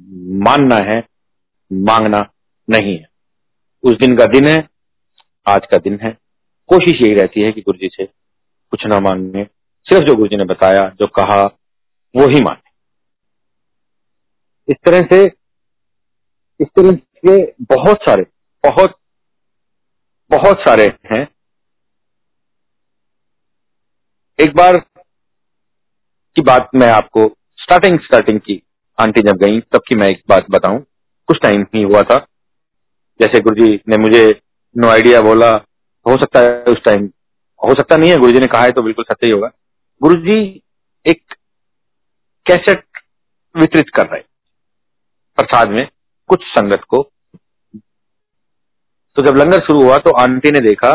[0.50, 1.04] मानना है,
[1.74, 2.30] मांगना
[2.70, 3.15] नहीं है।
[3.86, 4.70] उस दिन का दिन है,
[5.50, 6.18] आज का दिन है।
[6.68, 8.06] कोशिश यही रहती है कि गुरु जी से
[8.72, 9.44] कुछ ना मांगे।
[9.86, 11.44] सिर्फ़ जो गुरु जी ने बताया, जो कहा,
[12.16, 12.70] वो ही माने।
[14.70, 15.24] इस तरह से,
[16.62, 18.24] इस तरह से बहुत सारे,
[18.70, 19.00] बहुत
[20.30, 21.28] बहुत सारे हैं।
[24.40, 24.78] एक बार
[26.36, 28.64] की बात मैं आपको स्टार्टिंग स्टार्टिंग की
[29.00, 30.86] आंटी जब गई, तब की मैं एक बात बताऊँ।
[31.28, 32.28] कुछ टाइम ही हुआ था।
[33.20, 34.24] जैसे गुरु जी ने मुझे
[34.76, 35.52] नो आइडिया बोला,
[36.06, 37.10] हो सकता है उस टाइम
[37.62, 39.48] हो सकता नहीं है गुरु जी ने कहा है तो बिल्कुल सत्य ही होगा।
[40.02, 40.40] गुरु जी
[41.06, 41.34] एक
[42.46, 42.84] कैसेट
[43.56, 44.22] वितरित कर रहे
[45.38, 45.88] प्रसाद में
[46.30, 47.02] कुछ संगत को।
[49.18, 50.92] तो जब लंगर शुरू हुआ तो आंटी ने देखा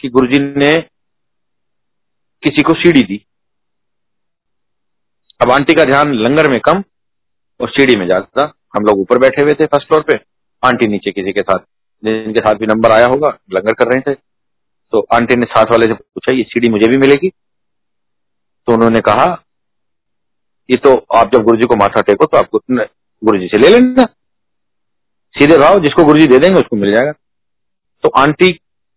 [0.00, 0.72] कि गुरुजी ने
[2.42, 3.24] किसी को सीढ़ी दी।
[5.40, 6.82] अब आंटी का ध्यान लंगर में कम
[7.60, 10.16] और सीढ़ी में ज़्यादा। हम लोग ऊपर बैठे हुए थे फ़र्स्ट फ्लोर पे।
[10.62, 11.58] आंटी नीचे किसी के साथ,
[12.02, 14.14] जिनके साथ भी नंबर आया होगा, लंगर कर रहे थे।
[14.92, 17.28] तो आंटी ने साथ वाले से पूछा, ये सीढ़ी मुझे भी मिलेगी?
[18.68, 19.26] तो उन्होंने कहा,
[20.68, 24.04] ये तो आप जब गुरुजी को माथा टेको तो आपको गुरुजी से ले लेना।
[25.34, 27.12] सीधे भाव जिसको गुरुजी दे देंगे, उसको मिल जाएगा।
[28.04, 28.48] तो आंटी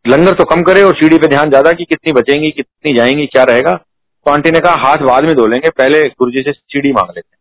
[0.05, 3.43] लंगर तो कम करे और सीढ़ी पे ध्यान ज़्यादा कि कितनी बचेंगी, कितनी जाएँगी, क्या
[3.43, 7.09] रहेगा। तो आंटी ने कहा, हाथ बाद में धो लेंगे, पहले गुरुजी से सीढ़ी मांग
[7.09, 7.37] लेते हैं।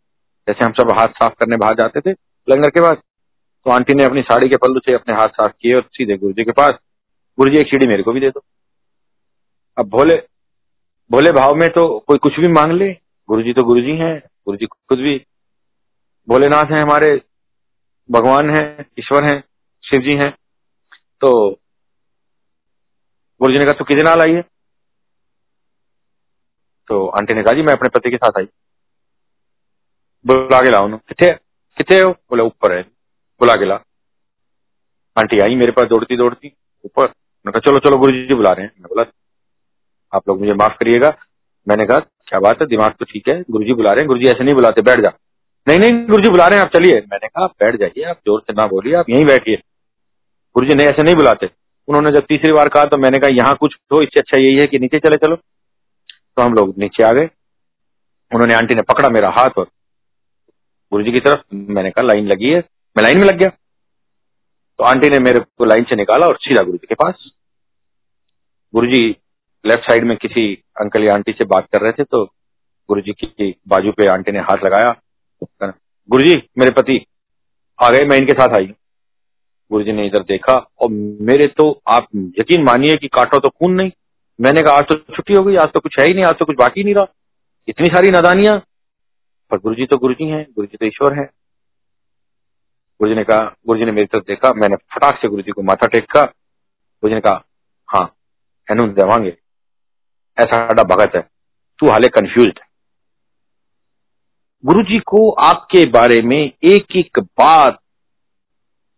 [0.49, 2.11] जैसे हम सब हाथ साफ़ करने बाहर जाते थे,
[2.49, 2.97] लंगर के बाद।
[3.67, 6.33] तो आंटी ने अपनी साड़ी के पल्लू से अपने हाथ साफ़ किए और सीधे गुरु
[6.33, 6.75] जी के पास
[7.39, 8.45] गुरु जी एक सीढ़ी मेरे को भी दे दो।
[9.77, 10.17] अब भोले
[11.11, 12.93] भोले भाव में तो कोई कुछ भी मांग ले।
[13.29, 15.17] गुरु जी तो गुरु जी हैं गुरु जी खुद भी
[16.29, 17.15] भोलेनाथ हैं, हमारे
[18.09, 19.43] भगवान हैं, ईश्वर हैं,
[19.85, 20.31] शिव जी हैं।
[21.21, 21.31] तो
[23.41, 24.43] गुरु जी ने कहा तो कितने नाल आइए
[26.91, 28.47] तो आंटी ने कहा, जी, मैं अपने पति के साथ आई
[30.25, 31.33] बुला के लाओ कितने
[31.77, 32.11] कितने हो?
[32.11, 32.83] बोले, ऊपर है।
[33.41, 33.75] बुला के ला।
[35.17, 36.53] आंटी आई मेरे पास दौड़ती दौड़ती,
[36.85, 39.05] ऊपर। मैंने कहा, चलो चलो गुरु जी बुला रहे हैं। मैं बोला,
[40.13, 41.17] आप लोग मुझे माफ़ करिएगा।
[41.67, 44.21] मैंने कहा, क्या बात है, दिमाग तो ठीक है गुरु जी बुला रहे हैं। गुरु
[44.21, 45.13] जी ऐसे नहीं बुलाते, बैठ जा।
[45.67, 48.41] नहीं नहीं गुरु जी बुला रहे हैं, आप चलिए। मैंने कहा बैठ जाइए, आप ज़ोर
[48.41, 49.57] से ना बोलिए, आप यहीं बैठिए।
[50.57, 51.51] गुरु जी ने ऐसे नहीं बुलाते।
[51.89, 54.67] उन्होंने जब तीसरी बार कहा तो मैंने कहा, यहाँ कुछ हो, इससे अच्छा यही है
[54.67, 57.29] कि नीचे चले चलो। तो हम लोग नीचे आ गए।
[58.33, 59.69] उन्होंने आंटी ने पकड़ा मेरा हाथ और
[60.93, 62.61] गुरु जी की तरफ़, मैंने कहा, लाइन लगी है।
[62.97, 63.49] मैं लाइन में लग गया।
[64.79, 67.29] तो आंटी ने मेरे को लाइन से निकाला और सीधा गुरु जी के पास।
[68.75, 69.09] गुरु जी
[69.65, 72.25] लेफ़्ट साइड में किसी अंकल या आंटी से बात कर रहे थे तो
[72.89, 74.95] गुरु जी की बाजू पे आंटी ने हाथ लगाया।
[76.09, 77.05] गुरु जी मेरे पति
[77.79, 78.67] आ गए, मैं इनके साथ आई।
[79.71, 80.91] गुरु जी ने इधर देखा, और
[81.23, 82.07] मेरे तो आप
[82.39, 83.91] यकीन मानिए कि काटो तो खून नहीं।
[84.39, 86.45] मैंने कहा, आज तो छुट्टी हो गई, आज तो कुछ है ही नहीं, आज तो
[86.45, 87.07] कुछ बाकी नहीं रहा।
[87.69, 88.59] इतनी सारी नादानियाँ।
[89.51, 91.29] पर गुरु जी तो गुरु जी हैं गुरु जी तो ईश्वर है।
[93.01, 95.51] गुरु जी ने कहा गुरु जी ने मेरी तरफ़ देखा, मैंने फटाक से गुरु जी
[95.51, 96.23] को माथा टेका।
[97.03, 97.45] गुरु ने कहा
[97.89, 98.15] हाँ
[98.71, 99.37] एनु देवांगे।
[100.39, 101.21] ऐसा साडा भगत है।
[101.79, 102.69] तू हाले कंफ्यूज है।
[104.65, 107.79] गुरु जी को आपके बारे में एक एक बात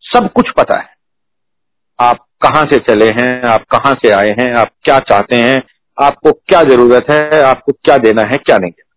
[0.03, 0.88] सब कुछ पता है।
[2.01, 5.62] आप कहाँ से चले हैं, आप कहाँ से आए हैं, आप क्या चाहते हैं,
[6.03, 8.89] आपको क्या ज़रूरत है, आपको क्या देना है, क्या नहीं देना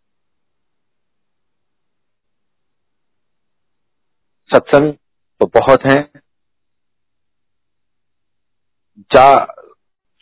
[4.53, 4.93] सत्संग
[5.41, 5.97] तो बहुत है।
[9.11, 9.27] जा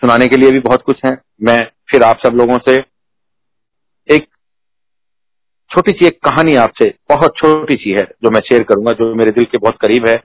[0.02, 1.12] सुनाने के लिए भी बहुत कुछ है।
[1.44, 1.60] मैं
[1.92, 2.76] फिर आप सब लोगों से
[4.10, 4.28] एक
[5.72, 9.32] छोटी सी एक कहानी आपसे, बहुत छोटी सी है, जो मैं शेयर करूँगा, जो मेरे
[9.32, 10.16] दिल के बहुत करीब है।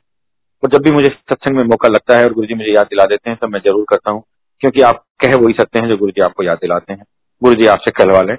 [0.63, 3.05] और जब भी मुझे सत्संग में मौका लगता है और गुरु जी मुझे याद दिला
[3.07, 4.23] देते हैं तो मैं ज़रूर करता हूँ,
[4.63, 7.03] क्योंकि आप कह वही सकते हैं जो गुरु जी आपको याद दिलाते हैं।
[7.43, 8.37] गुरु जी आपसे कहलवा लें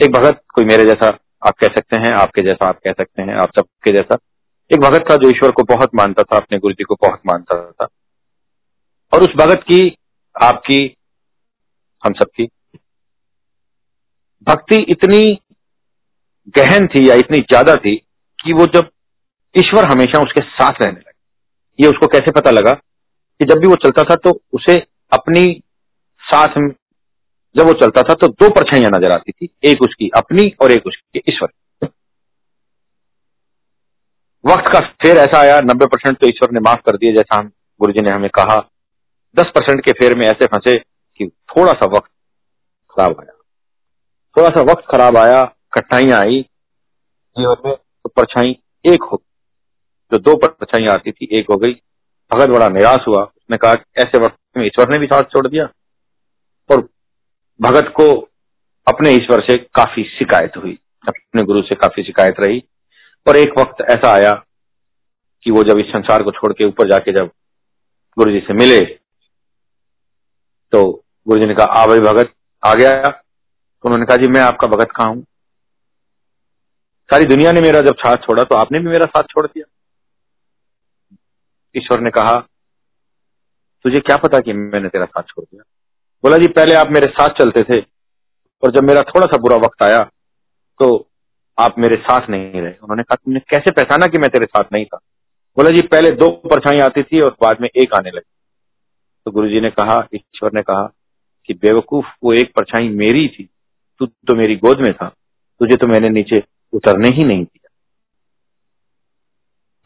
[0.00, 1.06] एक भगत कोई मेरे जैसा
[1.42, 4.16] आप कह सकते हैं, आपके जैसा आप कह सकते हैं, आप सबके जैसा।
[4.70, 7.60] एक भगत था जो ईश्वर को बहुत मानता था, अपने गुरु जी को बहुत मानता
[7.72, 7.86] था।
[9.12, 9.96] और उस भगत की,
[10.36, 10.96] आपकी,
[12.04, 12.48] हम सबकी,
[14.46, 15.38] भक्ति इतनी
[16.56, 17.94] गहन थी या इतनी ज़्यादा थी
[18.38, 18.90] कि वो जब
[19.54, 21.16] ईश्वर हमेशा उसके साथ रहने लगे।
[21.78, 24.76] ये उसको कैसे पता लगा कि जब भी वो चलता था तो उसे
[25.12, 25.44] अपनी
[26.22, 26.58] साथ
[27.54, 30.86] जब वो चलता था तो दो परछाइयाँ नज़र आती थी, एक उसकी अपनी और एक
[30.86, 31.48] उसकी ईश्वर
[34.46, 37.50] वक्त का फेर ऐसा आया, नब्बे परसेंट तो ईश्वर ने माफ़ कर दिया, जैसा हम
[37.80, 38.60] गुरु जी ने हमें कहा।
[39.36, 40.74] दस परसेंट के फेर में ऐसे फंसे
[41.16, 42.10] कि थोड़ा सा वक्त
[42.90, 43.32] खराब आया।
[44.36, 46.42] थोड़ा सा वक्त खराब आया, कठिनाइयाँ आई,
[47.38, 49.22] जीवन में तो परछाई एक हो,
[50.12, 51.72] जो दो परछाई आती थी, एक हो गई।
[52.30, 55.64] भगत बड़ा निराश हुआ, उसने कहा ऐसे वक्त में ईश्वर ने भी साथ छोड़ दिया।
[56.70, 56.88] और
[57.60, 58.08] भगत को
[58.86, 60.78] अपने ईश्वर से काफ़ी शिकायत हुई,
[61.08, 62.62] अपने गुरु से काफ़ी शिकायत रही।
[63.28, 64.32] और एक वक्त ऐसा आया
[65.42, 67.30] कि वो जब इस संसार को छोड़ के ऊपर जाके जब
[68.16, 68.78] गुरु जी से मिले
[70.72, 70.80] तो
[71.26, 72.92] गुरु जी ने कहा, आ भाई भगत, आ गया?
[73.02, 75.22] तो उन्होंने कहा, जी, मैं आपका भगत कहा हूँ?
[77.10, 79.64] सारी दुनिया ने मेरा जब साथ छोड़ा तो आपने भी मेरा साथ छोड़ दिया।
[81.74, 82.34] ईश्वर ने कहा,
[83.84, 85.62] तुझे क्या पता कि मैंने तेरा साथ छोड़ दिया?
[86.24, 87.80] बोला, जी, पहले आप मेरे साथ चलते थे,
[88.62, 90.02] और जब मेरा थोड़ा सा बुरा वक्त आया
[90.80, 91.07] तो
[91.58, 94.84] आप मेरे साथ नहीं रहे। उन्होंने कहा, तुमने कैसे पहचाना कि मैं तेरे साथ नहीं
[94.84, 94.98] था?
[95.56, 98.32] बोला, जी, पहले दो परछाई आती थी और बाद में एक आने लगी।
[99.24, 100.92] तो गुरु जी ने कहा, ईश्वर ने कहा
[101.46, 103.48] कि बेवकूफ़ वो एक परछाई मेरी थी,
[103.98, 105.08] तू तो मेरी गोद में था,
[105.60, 106.42] तुझे तो मैंने नीचे
[106.72, 107.68] उतरने ही नहीं दिया।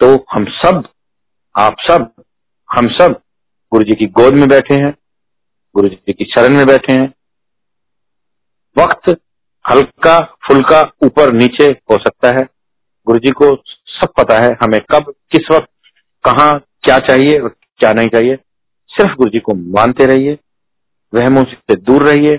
[0.01, 0.89] तो हम सब,
[1.59, 2.25] आप सब,
[2.73, 3.21] हम सब
[3.73, 4.95] गुरु जी की गोद में बैठे हैं
[5.75, 7.15] गुरु जी की शरण में बैठे हैं।
[8.79, 9.21] वक्त
[9.71, 12.49] हल्का फुल्का ऊपर नीचे हो सकता है।
[13.07, 13.57] गुरु जी को
[13.87, 15.69] सब पता है हमें कब, किस वक्त,
[16.29, 18.37] कहा, क्या चाहिए और क्या नहीं चाहिए।
[18.89, 20.39] सिर्फ़ गुरु जी को मानते रहिए,
[21.15, 22.37] वहमों से दूर रहिए,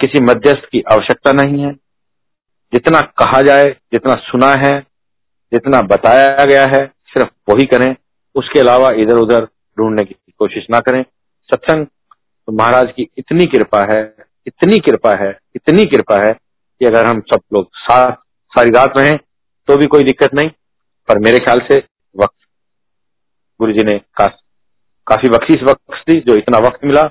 [0.00, 1.72] किसी मध्यस्थ की आवश्यकता नहीं है।
[2.74, 4.80] जितना कहा जाए, जितना सुना है,
[5.52, 7.96] जितना बताया गया है, सिर्फ़ वही करें।
[8.34, 9.44] उसके अलावा इधर उधर
[9.78, 11.02] ढूँढने की कोशिश ना करें।
[11.50, 11.86] सत्संग
[12.46, 14.14] तो महाराज की इतनी कृपा है
[14.46, 18.12] इतनी कृपा है इतनी कृपा है कि अगर हम सब लोग साथ
[18.52, 19.16] सारी रात रहें
[19.68, 20.48] तो भी कोई दिक्कत नहीं।
[21.08, 21.76] पर मेरे ख्याल से
[22.14, 22.36] वक्त
[23.60, 24.26] गुरु जी ने का,
[25.06, 27.02] काफ़ी बख्शीश वक्त दी जो इतना वक्त मिला।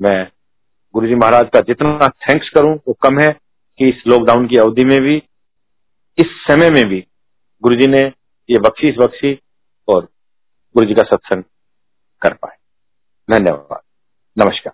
[0.00, 0.26] मैं
[0.94, 3.30] गुरु जी महाराज का जितना थैंक्स करूँ वो कम है
[3.78, 5.16] कि इस लॉकडाउन की अवधि में भी
[6.18, 7.04] इस समय में भी
[7.62, 8.06] गुरु जी ने
[8.48, 9.38] ये बख्शीश बख्शी
[9.88, 10.04] और
[10.74, 11.42] गुरु जी का सत्संग
[12.22, 12.56] कर पाए।
[13.28, 13.80] धन्यवाद।
[14.36, 14.72] नमस्कार।